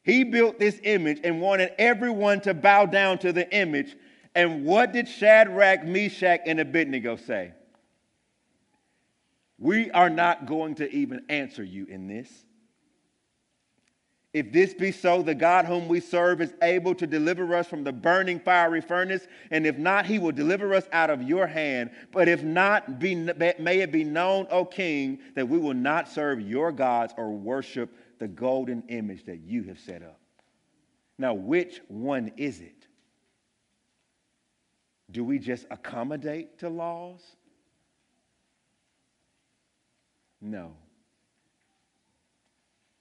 He 0.03 0.23
built 0.23 0.57
this 0.57 0.79
image 0.83 1.19
and 1.21 1.41
wanted 1.41 1.73
everyone 1.77 2.39
to 2.41 2.53
bow 2.53 2.85
down 2.85 3.17
to 3.19 3.33
the 3.33 3.53
image. 3.53 3.93
And 4.33 4.63
what 4.63 4.93
did 4.93 5.09
Shadrach, 5.09 5.83
Meshach, 5.85 6.39
and 6.45 6.61
Abednego 6.61 7.17
say? 7.17 7.51
We 9.58 9.89
are 9.91 10.10
not 10.10 10.45
going 10.45 10.76
to 10.76 10.91
even 10.91 11.26
answer 11.30 11.64
you 11.64 11.86
in 11.86 12.08
this. 12.08 12.30
If 14.34 14.51
this 14.51 14.74
be 14.74 14.91
so, 14.91 15.24
the 15.24 15.34
God 15.34 15.66
whom 15.66 15.88
we 15.88 15.99
serve 15.99 16.41
is 16.41 16.53
able 16.62 16.93
to 16.95 17.08
deliver 17.08 17.55
us 17.55 17.66
from 17.66 17.84
the 17.84 17.93
burning 17.93 18.39
fiery 18.39 18.82
furnace, 18.82 19.26
and 19.49 19.66
if 19.66 19.78
not, 19.80 20.05
he 20.05 20.20
will 20.20 20.34
deliver 20.34 20.76
us 20.76 20.88
out 20.91 21.10
of 21.10 21.24
your 21.24 21.47
hand. 21.47 21.89
But 22.12 22.28
if 22.28 22.43
not, 22.43 22.99
be, 22.99 23.16
may 23.16 23.80
it 23.80 23.91
be 23.91 24.03
known, 24.03 24.45
O 24.51 24.64
king, 24.64 25.20
that 25.34 25.47
we 25.47 25.58
will 25.58 25.74
not 25.74 26.08
serve 26.08 26.39
your 26.39 26.72
gods 26.72 27.14
or 27.18 27.32
worship 27.32 27.89
the 28.20 28.28
golden 28.28 28.84
image 28.89 29.26
that 29.26 29.39
you 29.39 29.64
have 29.64 29.80
set 29.80 30.03
up. 30.03 30.20
Now, 31.18 31.34
which 31.34 31.82
one 31.88 32.32
is 32.38 32.60
it? 32.60 32.86
Do 35.10 35.24
we 35.24 35.39
just 35.39 35.66
accommodate 35.72 36.60
to 36.60 36.70
laws? 36.70 37.22
No. 40.41 40.75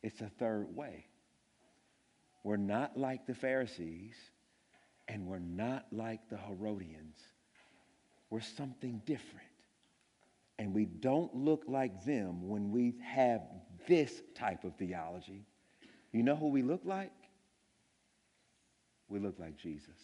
It's 0.02 0.20
a 0.20 0.30
third 0.38 0.74
way. 0.74 1.06
We're 2.44 2.56
not 2.56 2.96
like 2.96 3.26
the 3.26 3.34
Pharisees, 3.34 4.14
and 5.08 5.26
we're 5.26 5.38
not 5.38 5.86
like 5.90 6.28
the 6.30 6.36
Herodians. 6.36 7.18
We're 8.30 8.40
something 8.40 9.02
different. 9.04 9.46
And 10.58 10.72
we 10.72 10.86
don't 10.86 11.34
look 11.34 11.64
like 11.66 12.04
them 12.04 12.48
when 12.48 12.70
we 12.70 12.94
have 13.02 13.42
this 13.86 14.22
type 14.34 14.64
of 14.64 14.74
theology. 14.76 15.44
You 16.12 16.22
know 16.22 16.36
who 16.36 16.48
we 16.48 16.62
look 16.62 16.82
like? 16.84 17.12
We 19.08 19.18
look 19.18 19.38
like 19.38 19.56
Jesus. 19.56 19.98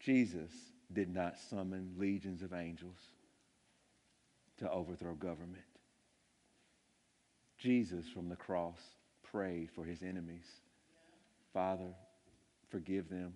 Jesus 0.00 0.50
did 0.92 1.12
not 1.12 1.36
summon 1.50 1.94
legions 1.96 2.42
of 2.42 2.52
angels 2.52 2.98
to 4.58 4.70
overthrow 4.70 5.14
government. 5.14 5.64
Jesus 7.58 8.06
from 8.08 8.28
the 8.28 8.36
cross 8.36 8.80
prayed 9.22 9.70
for 9.74 9.84
his 9.84 10.02
enemies. 10.02 10.46
Father, 11.52 11.94
forgive 12.70 13.08
them. 13.08 13.34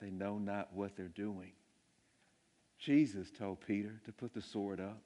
They 0.00 0.10
know 0.10 0.38
not 0.38 0.72
what 0.72 0.96
they're 0.96 1.08
doing. 1.08 1.52
Jesus 2.78 3.30
told 3.36 3.60
Peter 3.66 4.00
to 4.04 4.12
put 4.12 4.32
the 4.32 4.42
sword 4.42 4.80
up. 4.80 5.02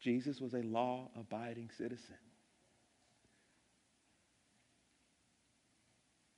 Jesus 0.00 0.40
was 0.40 0.54
a 0.54 0.62
law 0.62 1.08
abiding 1.18 1.70
citizen 1.76 2.16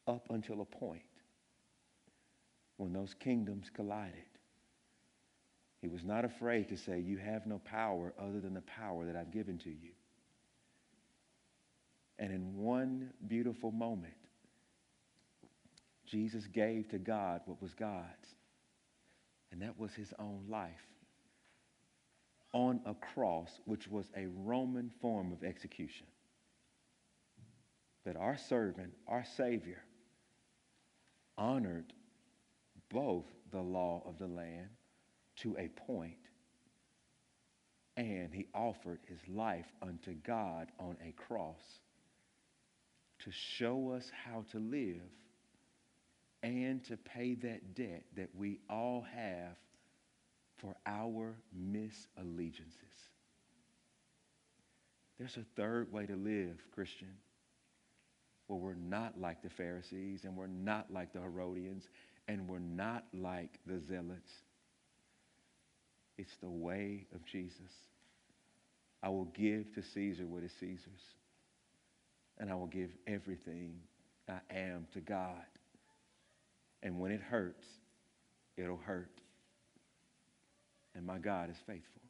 up 0.06 0.26
until 0.30 0.60
a 0.60 0.64
point 0.64 1.02
when 2.76 2.92
those 2.92 3.14
kingdoms 3.14 3.70
collided. 3.74 4.37
He 5.80 5.88
was 5.88 6.04
not 6.04 6.24
afraid 6.24 6.68
to 6.68 6.76
say, 6.76 6.98
You 6.98 7.18
have 7.18 7.46
no 7.46 7.60
power 7.64 8.12
other 8.18 8.40
than 8.40 8.54
the 8.54 8.62
power 8.62 9.06
that 9.06 9.16
I've 9.16 9.30
given 9.30 9.58
to 9.58 9.70
you. 9.70 9.92
And 12.18 12.32
in 12.32 12.56
one 12.56 13.10
beautiful 13.28 13.70
moment, 13.70 14.14
Jesus 16.04 16.46
gave 16.46 16.88
to 16.88 16.98
God 16.98 17.42
what 17.46 17.62
was 17.62 17.74
God's, 17.74 18.34
and 19.52 19.62
that 19.62 19.78
was 19.78 19.92
his 19.94 20.12
own 20.18 20.44
life 20.48 20.88
on 22.52 22.80
a 22.86 22.94
cross, 22.94 23.60
which 23.66 23.86
was 23.88 24.06
a 24.16 24.26
Roman 24.26 24.90
form 25.00 25.32
of 25.32 25.44
execution. 25.44 26.06
That 28.04 28.16
our 28.16 28.36
servant, 28.36 28.94
our 29.06 29.24
Savior, 29.36 29.82
honored 31.36 31.92
both 32.90 33.26
the 33.52 33.60
law 33.60 34.02
of 34.06 34.18
the 34.18 34.26
land 34.26 34.70
to 35.42 35.56
a 35.58 35.68
point, 35.86 36.18
and 37.96 38.32
he 38.32 38.46
offered 38.54 39.00
his 39.06 39.20
life 39.28 39.66
unto 39.82 40.14
God 40.14 40.68
on 40.78 40.96
a 41.06 41.12
cross 41.12 41.80
to 43.24 43.30
show 43.30 43.92
us 43.92 44.10
how 44.24 44.44
to 44.52 44.58
live 44.58 45.02
and 46.42 46.84
to 46.84 46.96
pay 46.96 47.34
that 47.34 47.74
debt 47.74 48.04
that 48.16 48.30
we 48.36 48.60
all 48.70 49.04
have 49.14 49.56
for 50.58 50.76
our 50.86 51.34
misallegiances. 51.56 53.08
There's 55.18 55.36
a 55.36 55.44
third 55.56 55.92
way 55.92 56.06
to 56.06 56.14
live, 56.14 56.58
Christian, 56.72 57.12
where 58.46 58.58
we're 58.58 58.74
not 58.74 59.20
like 59.20 59.42
the 59.42 59.50
Pharisees 59.50 60.24
and 60.24 60.36
we're 60.36 60.46
not 60.46 60.92
like 60.92 61.12
the 61.12 61.20
Herodians 61.20 61.88
and 62.28 62.48
we're 62.48 62.60
not 62.60 63.04
like 63.12 63.58
the 63.66 63.80
Zealots 63.80 64.30
It's 66.18 66.36
the 66.42 66.50
way 66.50 67.06
of 67.14 67.24
Jesus. 67.24 67.72
I 69.02 69.08
will 69.08 69.26
give 69.26 69.72
to 69.74 69.82
Caesar 69.82 70.26
what 70.26 70.42
is 70.42 70.52
Caesar's, 70.58 71.14
and 72.38 72.50
I 72.50 72.54
will 72.54 72.66
give 72.66 72.90
everything 73.06 73.78
I 74.28 74.40
am 74.50 74.86
to 74.92 75.00
God. 75.00 75.44
And 76.82 76.98
when 76.98 77.12
it 77.12 77.20
hurts, 77.20 77.66
it'll 78.56 78.76
hurt. 78.76 79.20
And 80.94 81.06
my 81.06 81.18
God 81.18 81.50
is 81.50 81.56
faithful. 81.66 82.02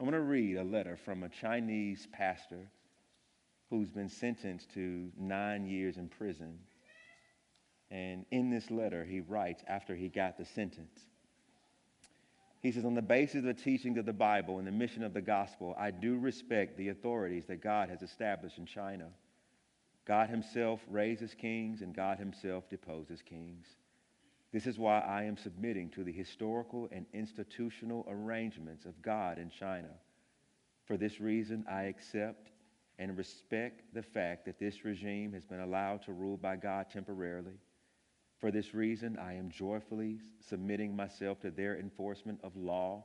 I'm 0.00 0.06
going 0.06 0.12
to 0.12 0.20
read 0.20 0.56
a 0.56 0.64
letter 0.64 0.96
from 1.04 1.22
a 1.22 1.28
Chinese 1.28 2.06
pastor 2.12 2.70
who's 3.70 3.90
been 3.90 4.08
sentenced 4.08 4.72
to 4.74 5.10
nine 5.18 5.66
years 5.66 5.96
in 5.96 6.08
prison. 6.08 6.58
And 7.90 8.24
in 8.30 8.50
this 8.50 8.70
letter, 8.70 9.04
he 9.04 9.20
writes 9.20 9.62
after 9.68 9.94
he 9.94 10.08
got 10.08 10.38
the 10.38 10.44
sentence. 10.44 11.00
He 12.60 12.72
says, 12.72 12.84
On 12.84 12.94
the 12.94 13.02
basis 13.02 13.36
of 13.36 13.44
the 13.44 13.54
teachings 13.54 13.98
of 13.98 14.06
the 14.06 14.12
Bible 14.12 14.58
and 14.58 14.66
the 14.66 14.72
mission 14.72 15.04
of 15.04 15.14
the 15.14 15.20
gospel, 15.20 15.76
I 15.78 15.90
do 15.90 16.16
respect 16.18 16.76
the 16.76 16.88
authorities 16.88 17.46
that 17.46 17.62
God 17.62 17.88
has 17.88 18.02
established 18.02 18.58
in 18.58 18.66
China. 18.66 19.08
God 20.04 20.30
Himself 20.30 20.80
raises 20.88 21.34
kings, 21.34 21.82
and 21.82 21.94
God 21.94 22.18
Himself 22.18 22.68
deposes 22.68 23.22
kings. 23.22 23.66
This 24.52 24.66
is 24.66 24.78
why 24.78 25.00
I 25.00 25.24
am 25.24 25.36
submitting 25.36 25.90
to 25.90 26.02
the 26.02 26.12
historical 26.12 26.88
and 26.90 27.04
institutional 27.12 28.06
arrangements 28.08 28.86
of 28.86 29.00
God 29.02 29.38
in 29.38 29.50
China. 29.50 29.90
For 30.86 30.96
this 30.96 31.20
reason, 31.20 31.66
I 31.70 31.82
accept 31.84 32.48
and 32.98 33.16
respect 33.16 33.82
the 33.94 34.02
fact 34.02 34.46
that 34.46 34.58
this 34.58 34.84
regime 34.84 35.32
has 35.34 35.44
been 35.44 35.60
allowed 35.60 36.02
to 36.04 36.12
rule 36.12 36.38
by 36.38 36.56
God 36.56 36.86
temporarily. 36.90 37.60
For 38.38 38.50
this 38.50 38.72
reason, 38.72 39.18
I 39.18 39.34
am 39.34 39.50
joyfully 39.50 40.20
submitting 40.48 40.94
myself 40.94 41.40
to 41.40 41.50
their 41.50 41.78
enforcement 41.78 42.40
of 42.44 42.56
law 42.56 43.04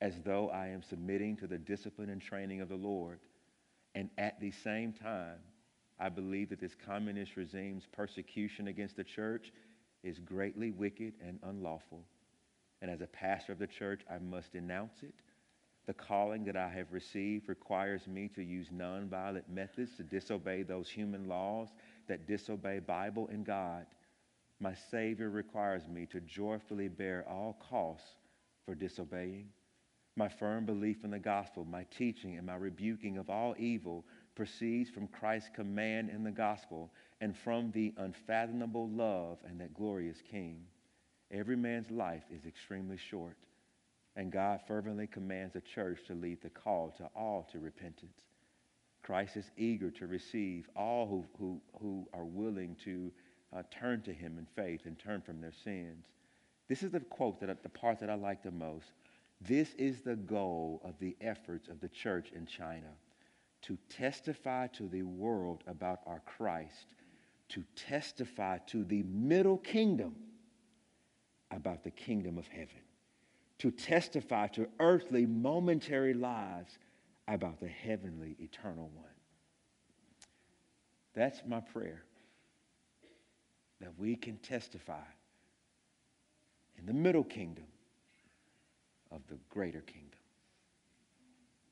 as 0.00 0.14
though 0.24 0.50
I 0.50 0.68
am 0.68 0.82
submitting 0.82 1.36
to 1.38 1.48
the 1.48 1.58
discipline 1.58 2.10
and 2.10 2.22
training 2.22 2.60
of 2.60 2.68
the 2.68 2.76
Lord. 2.76 3.18
And 3.94 4.10
at 4.18 4.38
the 4.40 4.52
same 4.52 4.92
time, 4.92 5.38
I 5.98 6.08
believe 6.08 6.50
that 6.50 6.60
this 6.60 6.76
communist 6.86 7.36
regime's 7.36 7.86
persecution 7.90 8.68
against 8.68 8.96
the 8.96 9.02
church 9.02 9.52
is 10.04 10.20
greatly 10.20 10.70
wicked 10.70 11.14
and 11.20 11.40
unlawful. 11.42 12.04
And 12.80 12.88
as 12.88 13.00
a 13.00 13.06
pastor 13.08 13.52
of 13.52 13.58
the 13.58 13.66
church, 13.66 14.02
I 14.08 14.18
must 14.18 14.52
denounce 14.52 15.02
it. 15.02 15.14
The 15.86 15.94
calling 15.94 16.44
that 16.44 16.56
I 16.56 16.68
have 16.68 16.92
received 16.92 17.48
requires 17.48 18.06
me 18.06 18.28
to 18.36 18.42
use 18.42 18.68
nonviolent 18.68 19.48
methods 19.48 19.96
to 19.96 20.04
disobey 20.04 20.62
those 20.62 20.88
human 20.88 21.26
laws 21.26 21.70
that 22.06 22.28
disobey 22.28 22.78
Bible 22.78 23.28
and 23.32 23.44
God. 23.44 23.86
My 24.60 24.74
Savior 24.90 25.30
requires 25.30 25.86
me 25.88 26.06
to 26.06 26.20
joyfully 26.20 26.88
bear 26.88 27.24
all 27.28 27.56
costs 27.70 28.08
for 28.64 28.74
disobeying. 28.74 29.48
My 30.16 30.28
firm 30.28 30.66
belief 30.66 31.04
in 31.04 31.12
the 31.12 31.18
gospel, 31.20 31.64
my 31.64 31.84
teaching, 31.96 32.36
and 32.36 32.46
my 32.46 32.56
rebuking 32.56 33.18
of 33.18 33.30
all 33.30 33.54
evil 33.56 34.04
proceeds 34.34 34.90
from 34.90 35.06
Christ's 35.06 35.50
command 35.54 36.10
in 36.10 36.24
the 36.24 36.32
gospel 36.32 36.90
and 37.20 37.36
from 37.36 37.70
the 37.70 37.94
unfathomable 37.98 38.88
love 38.88 39.38
and 39.48 39.60
that 39.60 39.74
glorious 39.74 40.20
King. 40.28 40.64
Every 41.30 41.56
man's 41.56 41.90
life 41.90 42.24
is 42.34 42.46
extremely 42.46 42.96
short, 42.96 43.36
and 44.16 44.32
God 44.32 44.60
fervently 44.66 45.06
commands 45.06 45.52
the 45.52 45.60
church 45.60 46.00
to 46.08 46.14
lead 46.14 46.42
the 46.42 46.50
call 46.50 46.90
to 46.98 47.08
all 47.14 47.46
to 47.52 47.60
repentance. 47.60 48.22
Christ 49.02 49.36
is 49.36 49.50
eager 49.56 49.90
to 49.92 50.08
receive 50.08 50.68
all 50.74 51.06
who, 51.06 51.26
who, 51.38 51.60
who 51.80 52.08
are 52.12 52.24
willing 52.24 52.76
to 52.84 53.12
uh, 53.54 53.62
turn 53.70 54.02
to 54.02 54.12
him 54.12 54.38
in 54.38 54.46
faith 54.46 54.82
and 54.84 54.98
turn 54.98 55.20
from 55.20 55.40
their 55.40 55.52
sins. 55.64 56.06
This 56.68 56.82
is 56.82 56.90
the 56.90 57.00
quote 57.00 57.40
that 57.40 57.62
the 57.62 57.68
part 57.68 58.00
that 58.00 58.10
I 58.10 58.14
like 58.14 58.42
the 58.42 58.50
most. 58.50 58.92
This 59.40 59.74
is 59.74 60.02
the 60.02 60.16
goal 60.16 60.82
of 60.84 60.98
the 60.98 61.16
efforts 61.20 61.68
of 61.68 61.80
the 61.80 61.88
church 61.88 62.30
in 62.34 62.46
China 62.46 62.90
to 63.62 63.78
testify 63.88 64.66
to 64.68 64.88
the 64.88 65.02
world 65.02 65.64
about 65.66 66.00
our 66.06 66.20
Christ 66.26 66.94
to 67.48 67.64
testify 67.74 68.58
to 68.66 68.84
the 68.84 69.02
middle 69.04 69.58
kingdom 69.58 70.14
about 71.50 71.82
the 71.82 71.90
kingdom 71.90 72.36
of 72.36 72.46
heaven, 72.46 72.82
to 73.58 73.70
testify 73.70 74.46
to 74.48 74.68
earthly 74.80 75.24
momentary 75.24 76.12
lives 76.12 76.78
about 77.26 77.58
the 77.60 77.68
heavenly 77.68 78.36
eternal 78.38 78.90
one. 78.94 79.06
That's 81.14 81.40
my 81.46 81.60
prayer. 81.60 82.04
That 83.80 83.92
we 83.96 84.16
can 84.16 84.36
testify 84.38 85.06
in 86.78 86.86
the 86.86 86.92
middle 86.92 87.24
kingdom 87.24 87.66
of 89.10 89.20
the 89.28 89.38
greater 89.48 89.80
kingdom. 89.80 90.18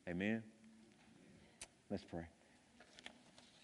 Amen. 0.08 0.42
Let's 1.90 2.04
pray. 2.04 2.26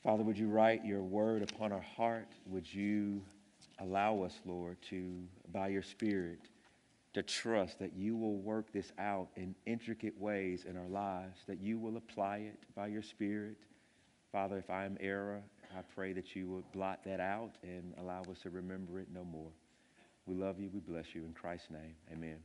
Father, 0.03 0.25
would 0.25 0.37
you 0.37 0.49
write 0.49 0.85
your 0.85 1.03
word 1.03 1.43
upon 1.43 1.73
our 1.73 1.85
heart? 1.97 2.27
Would 2.47 2.73
you 2.73 3.23
allow 3.79 4.23
us, 4.23 4.41
Lord, 4.45 4.77
to, 4.91 5.23
by 5.53 5.69
your 5.69 5.83
Spirit, 5.83 6.41
to 7.15 7.23
trust 7.23 7.79
that 7.79 7.95
you 7.95 8.17
will 8.17 8.37
work 8.37 8.73
this 8.73 8.93
out 8.99 9.29
in 9.37 9.55
intricate 9.67 10.19
ways 10.19 10.65
in 10.69 10.77
our 10.77 10.89
lives, 10.89 11.41
that 11.47 11.61
you 11.61 11.79
will 11.79 11.97
apply 11.97 12.39
it 12.39 12.59
by 12.75 12.87
your 12.87 13.03
Spirit. 13.03 13.57
Father, 14.33 14.59
if 14.59 14.71
I 14.71 14.85
am 14.85 14.97
error, 15.01 15.43
I 15.77 15.83
pray 15.95 16.13
that 16.13 16.37
you 16.37 16.49
would 16.49 16.71
blot 16.73 17.01
that 17.05 17.21
out 17.21 17.53
and 17.63 17.95
allow 17.99 18.23
us 18.23 18.39
to 18.43 18.51
remember 18.51 19.01
it 19.01 19.09
no 19.13 19.25
more. 19.25 19.51
We 20.27 20.35
love 20.35 20.61
you. 20.61 20.71
We 20.73 20.81
bless 20.81 21.15
you. 21.15 21.25
In 21.25 21.33
Christ's 21.33 21.71
name, 21.71 21.95
amen. 22.13 22.39